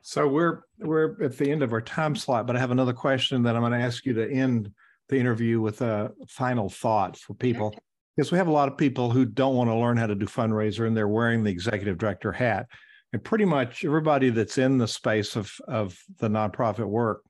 So 0.01 0.27
we're 0.27 0.61
we're 0.79 1.21
at 1.23 1.37
the 1.37 1.49
end 1.49 1.61
of 1.61 1.73
our 1.73 1.81
time 1.81 2.15
slot, 2.15 2.47
but 2.47 2.55
I 2.55 2.59
have 2.59 2.71
another 2.71 2.93
question 2.93 3.43
that 3.43 3.55
I'm 3.55 3.61
going 3.61 3.73
to 3.73 3.85
ask 3.85 4.05
you 4.05 4.13
to 4.13 4.31
end 4.31 4.71
the 5.09 5.17
interview 5.17 5.61
with 5.61 5.81
a 5.81 6.11
final 6.27 6.69
thought 6.69 7.17
for 7.17 7.33
people. 7.33 7.73
Because 8.15 8.31
we 8.31 8.37
have 8.37 8.47
a 8.47 8.51
lot 8.51 8.67
of 8.67 8.77
people 8.77 9.09
who 9.09 9.25
don't 9.25 9.55
want 9.55 9.69
to 9.69 9.75
learn 9.75 9.97
how 9.97 10.07
to 10.07 10.15
do 10.15 10.25
fundraiser 10.25 10.85
and 10.85 10.95
they're 10.95 11.07
wearing 11.07 11.43
the 11.43 11.51
executive 11.51 11.97
director 11.97 12.31
hat. 12.31 12.67
And 13.11 13.23
pretty 13.23 13.45
much 13.45 13.83
everybody 13.83 14.29
that's 14.29 14.57
in 14.57 14.77
the 14.77 14.87
space 14.87 15.35
of 15.35 15.51
of 15.67 15.97
the 16.19 16.27
nonprofit 16.27 16.85
work, 16.85 17.23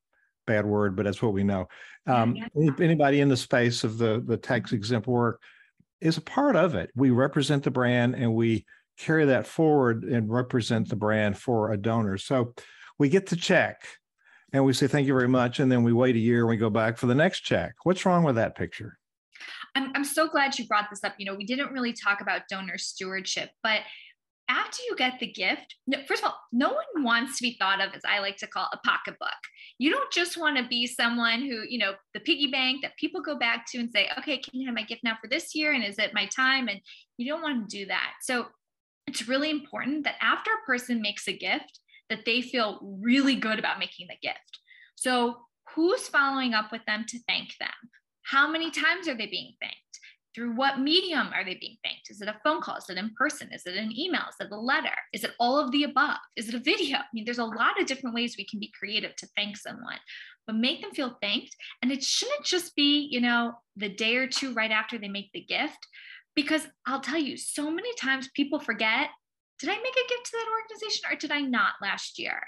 bad 0.47 0.65
word, 0.65 0.95
but 0.95 1.03
that's 1.03 1.21
what 1.21 1.33
we 1.33 1.43
know. 1.43 1.67
Um. 2.05 2.37
Anybody 2.79 3.21
in 3.21 3.29
the 3.29 3.37
space 3.37 3.83
of 3.83 3.97
the 3.97 4.23
the 4.25 4.37
tax 4.37 4.71
exempt 4.71 5.07
work 5.07 5.41
is 6.01 6.17
a 6.17 6.21
part 6.21 6.55
of 6.55 6.75
it. 6.75 6.89
We 6.95 7.11
represent 7.11 7.63
the 7.63 7.71
brand 7.71 8.15
and 8.15 8.33
we 8.33 8.65
carry 8.97 9.25
that 9.25 9.47
forward 9.47 10.03
and 10.03 10.29
represent 10.29 10.89
the 10.89 10.95
brand 10.95 11.37
for 11.37 11.71
a 11.71 11.77
donor. 11.77 12.17
So 12.17 12.53
we 12.99 13.09
get 13.09 13.27
the 13.27 13.35
check 13.35 13.81
and 14.53 14.63
we 14.63 14.71
say 14.73 14.87
thank 14.87 15.07
you 15.07 15.13
very 15.13 15.27
much, 15.27 15.59
and 15.59 15.71
then 15.71 15.83
we 15.83 15.91
wait 15.91 16.15
a 16.15 16.19
year 16.19 16.41
and 16.41 16.49
we 16.49 16.57
go 16.57 16.69
back 16.69 16.97
for 16.97 17.07
the 17.07 17.15
next 17.15 17.41
check. 17.41 17.73
What's 17.83 18.05
wrong 18.05 18.23
with 18.23 18.35
that 18.35 18.55
picture? 18.55 18.97
I'm, 19.75 19.91
I'm 19.95 20.05
so 20.05 20.27
glad 20.29 20.57
you 20.57 20.67
brought 20.67 20.89
this 20.89 21.03
up. 21.03 21.15
You 21.17 21.25
know, 21.25 21.35
we 21.35 21.45
didn't 21.45 21.71
really 21.71 21.93
talk 21.93 22.21
about 22.21 22.43
donor 22.49 22.77
stewardship, 22.77 23.49
but 23.63 23.81
after 24.49 24.83
you 24.87 24.95
get 24.95 25.19
the 25.19 25.31
gift, 25.31 25.75
first 26.05 26.21
of 26.21 26.29
all, 26.29 26.37
no 26.51 26.67
one 26.67 27.03
wants 27.03 27.37
to 27.37 27.43
be 27.43 27.55
thought 27.59 27.81
of 27.81 27.93
as 27.93 28.01
I 28.07 28.19
like 28.19 28.37
to 28.37 28.47
call 28.47 28.67
a 28.71 28.77
pocketbook. 28.85 29.29
You 29.79 29.89
don't 29.89 30.11
just 30.11 30.37
want 30.37 30.57
to 30.57 30.67
be 30.67 30.85
someone 30.85 31.41
who, 31.41 31.63
you 31.67 31.79
know, 31.79 31.93
the 32.13 32.19
piggy 32.19 32.47
bank 32.47 32.81
that 32.81 32.97
people 32.97 33.21
go 33.21 33.37
back 33.37 33.65
to 33.71 33.79
and 33.79 33.89
say, 33.89 34.09
okay, 34.19 34.37
can 34.37 34.59
you 34.59 34.67
have 34.67 34.75
my 34.75 34.83
gift 34.83 35.03
now 35.03 35.17
for 35.19 35.29
this 35.29 35.55
year? 35.55 35.71
And 35.71 35.83
is 35.83 35.97
it 35.97 36.13
my 36.13 36.27
time? 36.27 36.67
And 36.67 36.81
you 37.17 37.27
don't 37.27 37.41
want 37.41 37.69
to 37.69 37.77
do 37.77 37.85
that. 37.87 38.11
So 38.21 38.47
it's 39.07 39.27
really 39.27 39.49
important 39.49 40.03
that 40.03 40.15
after 40.21 40.51
a 40.51 40.65
person 40.65 41.01
makes 41.01 41.27
a 41.27 41.37
gift, 41.37 41.79
that 42.09 42.25
they 42.25 42.41
feel 42.41 42.79
really 43.01 43.35
good 43.35 43.59
about 43.59 43.79
making 43.79 44.07
the 44.07 44.27
gift. 44.27 44.59
So 44.95 45.37
who's 45.75 46.07
following 46.07 46.53
up 46.53 46.71
with 46.71 46.85
them 46.85 47.05
to 47.07 47.19
thank 47.27 47.55
them? 47.59 47.69
How 48.23 48.49
many 48.49 48.71
times 48.71 49.07
are 49.07 49.15
they 49.15 49.27
being 49.27 49.53
thanked? 49.61 49.77
Through 50.35 50.55
what 50.55 50.79
medium 50.79 51.27
are 51.33 51.45
they 51.45 51.55
being 51.59 51.77
thanked? 51.83 52.09
Is 52.09 52.19
it 52.19 52.27
a 52.27 52.39
phone 52.43 52.59
call? 52.59 52.77
Is 52.77 52.89
it 52.89 52.97
in 52.97 53.11
person? 53.15 53.49
Is 53.53 53.67
it 53.67 53.75
an 53.75 53.91
email? 53.95 54.23
Is 54.29 54.35
it 54.39 54.51
a 54.51 54.59
letter? 54.59 54.95
Is 55.13 55.23
it 55.23 55.33
all 55.39 55.59
of 55.59 55.71
the 55.71 55.83
above? 55.83 56.17
Is 56.35 56.49
it 56.49 56.55
a 56.55 56.59
video? 56.59 56.97
I 56.97 57.03
mean, 57.13 57.23
there's 57.23 57.37
a 57.37 57.45
lot 57.45 57.79
of 57.79 57.85
different 57.85 58.15
ways 58.15 58.35
we 58.35 58.47
can 58.47 58.59
be 58.59 58.73
creative 58.77 59.15
to 59.17 59.27
thank 59.35 59.57
someone, 59.57 59.99
but 60.47 60.55
make 60.55 60.81
them 60.81 60.89
feel 60.89 61.17
thanked. 61.21 61.55
And 61.83 61.91
it 61.91 62.03
shouldn't 62.03 62.45
just 62.45 62.75
be, 62.75 63.07
you 63.11 63.21
know, 63.21 63.53
the 63.77 63.89
day 63.89 64.15
or 64.15 64.25
two 64.25 64.53
right 64.53 64.71
after 64.71 64.97
they 64.97 65.07
make 65.07 65.31
the 65.33 65.41
gift, 65.41 65.87
because 66.35 66.67
I'll 66.87 67.01
tell 67.01 67.19
you, 67.19 67.37
so 67.37 67.69
many 67.69 67.93
times 67.95 68.29
people 68.33 68.59
forget 68.59 69.09
did 69.63 69.69
I 69.69 69.77
make 69.77 69.93
a 69.93 70.09
gift 70.09 70.25
to 70.25 70.31
that 70.33 70.51
organization 70.51 71.09
or 71.09 71.15
did 71.15 71.31
I 71.31 71.39
not 71.39 71.75
last 71.81 72.19
year? 72.19 72.41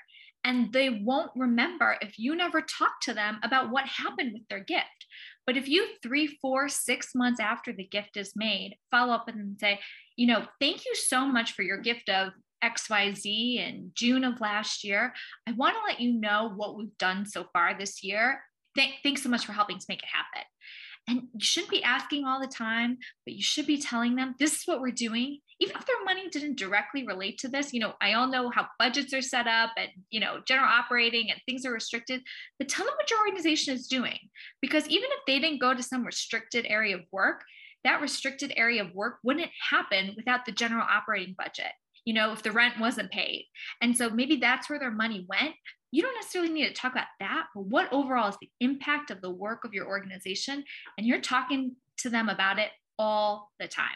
And 0.44 0.74
they 0.74 0.90
won't 0.90 1.32
remember 1.38 1.96
if 2.02 2.20
you 2.20 2.36
never 2.36 2.60
talk 2.62 3.00
to 3.04 3.14
them 3.14 3.40
about 3.42 3.72
what 3.72 3.86
happened 3.86 4.34
with 4.34 4.46
their 4.50 4.60
gift. 4.60 5.08
But 5.48 5.56
if 5.56 5.70
you 5.70 5.88
three, 6.04 6.28
four, 6.42 6.68
six 6.68 7.16
months 7.16 7.40
after 7.40 7.72
the 7.72 7.88
gift 7.88 8.18
is 8.18 8.34
made, 8.36 8.76
follow 8.92 9.14
up 9.14 9.30
and 9.30 9.58
say, 9.58 9.80
you 10.18 10.28
know, 10.28 10.46
thank 10.60 10.84
you 10.86 10.94
so 10.94 11.26
much 11.26 11.54
for 11.54 11.62
your 11.62 11.80
gift 11.80 12.10
of 12.10 12.34
XYZ 12.62 13.60
in 13.60 13.92
June 13.96 14.26
of 14.26 14.42
last 14.42 14.84
year. 14.84 15.14
I 15.48 15.54
want 15.54 15.78
to 15.78 15.84
let 15.88 16.02
you 16.02 16.20
know 16.20 16.52
what 16.54 16.76
we've 16.76 16.98
done 16.98 17.26
so 17.26 17.46
far 17.54 17.78
this 17.78 18.04
year. 18.04 18.42
Th- 18.76 18.96
thanks 19.04 19.24
so 19.24 19.30
much 19.30 19.46
for 19.46 19.54
helping 19.54 19.80
to 19.80 19.86
make 19.88 20.04
it 20.04 20.10
happen. 20.12 20.46
And 21.08 21.24
you 21.34 21.40
shouldn't 21.40 21.72
be 21.72 21.84
asking 21.84 22.26
all 22.26 22.40
the 22.40 22.48
time, 22.48 22.98
but 23.26 23.36
you 23.36 23.44
should 23.44 23.68
be 23.68 23.78
telling 23.78 24.16
them 24.16 24.36
this 24.40 24.54
is 24.54 24.64
what 24.66 24.82
we're 24.82 24.92
doing. 24.92 25.40
Even 25.60 25.76
if 25.78 25.86
their 25.86 26.04
money 26.04 26.28
didn't 26.30 26.58
directly 26.58 27.06
relate 27.06 27.38
to 27.40 27.48
this, 27.48 27.74
you 27.74 27.80
know, 27.80 27.94
I 28.02 28.14
all 28.14 28.28
know 28.28 28.50
how 28.50 28.68
budgets 28.80 29.14
are 29.14 29.22
set 29.22 29.48
up 29.48 29.72
and, 29.78 29.90
you 30.10 30.20
know, 30.20 30.40
general 30.48 30.68
operating 30.68 31.30
and 31.30 31.40
things 31.46 31.66
are 31.66 31.72
restricted, 31.72 32.22
but 32.58 32.68
tell 32.68 32.86
them 32.86 32.96
what 32.96 33.10
your 33.10 33.20
organization 33.20 33.76
is 33.76 33.88
doing. 33.88 34.18
Because 34.62 34.88
even 34.88 35.10
if 35.12 35.20
they 35.28 35.40
didn't 35.40 35.62
go 35.62 35.74
to 35.74 35.84
some 35.84 36.06
restricted 36.06 36.66
area 36.68 36.96
of 36.96 37.04
work, 37.12 37.44
that 37.84 38.02
restricted 38.02 38.52
area 38.58 38.84
of 38.84 38.94
work 38.96 39.20
wouldn't 39.24 39.52
happen 39.70 40.14
without 40.18 40.46
the 40.46 40.52
general 40.52 40.86
operating 40.90 41.36
budget 41.38 41.72
you 42.06 42.14
know, 42.14 42.32
if 42.32 42.44
the 42.44 42.52
rent 42.52 42.80
wasn't 42.80 43.12
paid. 43.12 43.48
And 43.82 43.98
so 43.98 44.10
maybe 44.10 44.36
that's 44.36 44.70
where 44.70 44.80
their 44.80 44.92
money 44.92 45.26
went 45.28 45.56
you 45.96 46.02
don't 46.02 46.16
necessarily 46.16 46.52
need 46.52 46.68
to 46.68 46.74
talk 46.74 46.92
about 46.92 47.08
that, 47.22 47.46
but 47.56 47.62
what 47.68 47.88
overall 47.94 48.28
is 48.28 48.36
the 48.42 48.50
impact 48.60 49.12
of 49.12 49.22
the 49.22 49.30
work 49.30 49.64
of 49.64 49.74
your 49.74 49.88
organization? 49.88 50.66
And 50.98 51.08
you're 51.08 51.22
talking 51.22 51.78
to 52.00 52.10
them 52.10 52.28
about 52.28 52.60
it 52.60 52.70
all 53.00 53.52
the 53.60 53.70
time. 53.70 53.96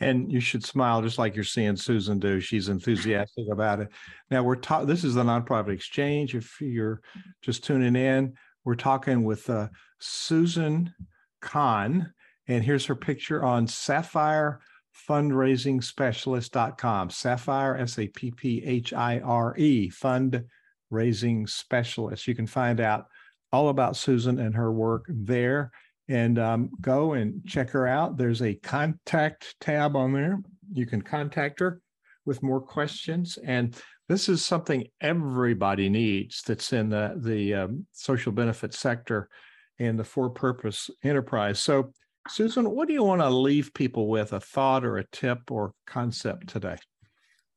And 0.00 0.32
you 0.32 0.40
should 0.40 0.64
smile 0.64 1.02
just 1.02 1.18
like 1.18 1.34
you're 1.34 1.44
seeing 1.44 1.76
Susan 1.76 2.18
do. 2.18 2.40
She's 2.40 2.70
enthusiastic 2.70 3.44
about 3.52 3.80
it. 3.80 3.88
Now 4.30 4.42
we're 4.42 4.56
talking. 4.56 4.86
This 4.86 5.04
is 5.04 5.12
the 5.12 5.22
nonprofit 5.22 5.74
exchange. 5.74 6.34
If 6.34 6.58
you're 6.62 7.02
just 7.42 7.62
tuning 7.62 7.94
in, 7.94 8.32
we're 8.64 8.74
talking 8.74 9.24
with 9.24 9.50
uh, 9.50 9.68
Susan 9.98 10.94
Kahan, 11.42 12.10
and 12.48 12.64
here's 12.64 12.86
her 12.86 12.94
picture 12.94 13.44
on 13.44 13.66
Sapphire 13.66 14.60
fundraising 15.08 15.82
specialist.com 15.82 17.08
sapphire 17.10 17.76
s-a-p-p-h-i-r-e 17.76 18.28
fund 19.88 20.44
raising 20.90 21.46
specialist. 21.46 22.26
You 22.26 22.34
can 22.34 22.46
find 22.46 22.80
out 22.80 23.06
all 23.52 23.68
about 23.68 23.96
Susan 23.96 24.38
and 24.38 24.54
her 24.54 24.72
work 24.72 25.06
there 25.08 25.72
and 26.08 26.38
um, 26.38 26.70
go 26.80 27.12
and 27.12 27.44
check 27.46 27.70
her 27.70 27.86
out. 27.86 28.16
There's 28.16 28.42
a 28.42 28.54
contact 28.54 29.54
tab 29.60 29.96
on 29.96 30.12
there. 30.12 30.40
You 30.72 30.86
can 30.86 31.02
contact 31.02 31.60
her 31.60 31.80
with 32.26 32.42
more 32.42 32.60
questions. 32.60 33.38
And 33.44 33.76
this 34.08 34.28
is 34.28 34.44
something 34.44 34.86
everybody 35.00 35.88
needs 35.88 36.42
that's 36.42 36.72
in 36.72 36.88
the, 36.90 37.14
the 37.16 37.54
um, 37.54 37.86
social 37.92 38.32
benefit 38.32 38.74
sector 38.74 39.28
and 39.78 39.98
the 39.98 40.04
for 40.04 40.30
purpose 40.30 40.90
enterprise. 41.02 41.60
So, 41.60 41.92
Susan, 42.28 42.70
what 42.70 42.86
do 42.86 42.94
you 42.94 43.02
want 43.02 43.22
to 43.22 43.30
leave 43.30 43.72
people 43.72 44.08
with 44.08 44.32
a 44.32 44.40
thought 44.40 44.84
or 44.84 44.98
a 44.98 45.06
tip 45.10 45.50
or 45.50 45.72
concept 45.86 46.48
today? 46.48 46.76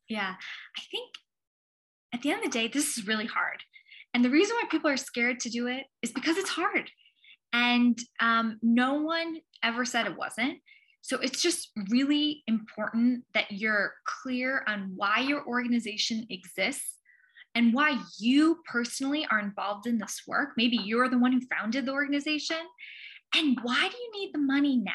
Yeah, 0.08 0.36
I 0.78 0.82
think 0.90 1.10
at 2.14 2.22
the 2.22 2.32
end 2.32 2.46
of 2.46 2.52
the 2.52 2.58
day, 2.58 2.68
this 2.68 2.98
is 2.98 3.08
really 3.08 3.26
hard. 3.26 3.58
And 4.14 4.24
the 4.24 4.30
reason 4.30 4.56
why 4.56 4.68
people 4.70 4.90
are 4.90 4.98
scared 4.98 5.40
to 5.42 5.50
do 5.50 5.68
it 5.68 5.86
is 6.02 6.12
because 6.12 6.38
it's 6.38 6.50
hard. 6.50 6.90
And 7.52 7.98
um, 8.20 8.60
no 8.62 9.02
one 9.02 9.38
ever 9.64 9.86
said 9.86 10.06
it 10.06 10.18
wasn't. 10.18 10.60
So 11.02 11.18
it's 11.18 11.42
just 11.42 11.72
really 11.90 12.44
important 12.48 13.24
that 13.34 13.52
you're 13.52 13.94
clear 14.06 14.64
on 14.68 14.94
why 14.96 15.20
your 15.20 15.46
organization 15.46 16.26
exists 16.30 17.00
and 17.56 17.74
why 17.74 18.00
you 18.20 18.60
personally 18.72 19.28
are 19.30 19.40
involved 19.40 19.86
in 19.86 19.98
this 19.98 20.22
work. 20.28 20.50
Maybe 20.56 20.78
you're 20.78 21.10
the 21.10 21.20
one 21.20 21.34
who 21.34 21.42
founded 21.56 21.86
the 21.86 21.92
organization. 21.92 22.58
And 23.36 23.58
why 23.64 23.90
do 23.90 23.98
you 23.98 24.12
need 24.22 24.32
the 24.34 24.40
money 24.40 24.78
now? 24.78 24.94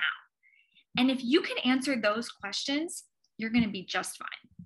And 0.96 1.10
if 1.10 1.22
you 1.22 1.42
can 1.42 1.58
answer 1.58 2.00
those 2.00 2.28
questions, 2.28 3.04
you're 3.36 3.50
going 3.50 3.64
to 3.64 3.70
be 3.70 3.84
just 3.84 4.16
fine. 4.16 4.57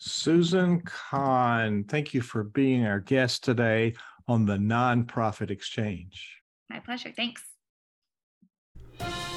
Susan 0.00 0.80
Kahan, 0.80 1.88
thank 1.88 2.14
you 2.14 2.22
for 2.22 2.42
being 2.42 2.86
our 2.86 3.00
guest 3.00 3.44
today 3.44 3.94
on 4.26 4.46
the 4.46 4.56
Nonprofit 4.56 5.50
Exchange. 5.50 6.40
My 6.70 6.80
pleasure. 6.80 7.12
Thanks. 7.14 7.42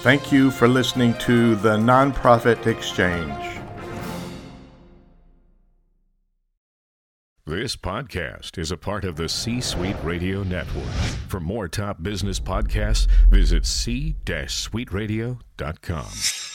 Thank 0.04 0.32
you 0.32 0.52
for 0.52 0.70
listening 0.70 1.16
to 1.16 1.56
the 1.56 1.76
Nonprofit 1.78 2.66
Exchange. 2.66 3.54
This 7.46 7.76
podcast 7.76 8.58
is 8.58 8.72
a 8.72 8.78
part 8.78 9.04
of 9.04 9.18
the 9.18 9.28
C 9.28 9.60
Suite 9.60 9.98
Radio 10.02 10.44
Network. 10.44 10.88
For 11.28 11.42
more 11.42 11.68
top 11.68 12.02
business 12.02 12.40
podcasts, 12.40 13.08
visit 13.30 13.66
c-suiteradio.com. 13.66 16.53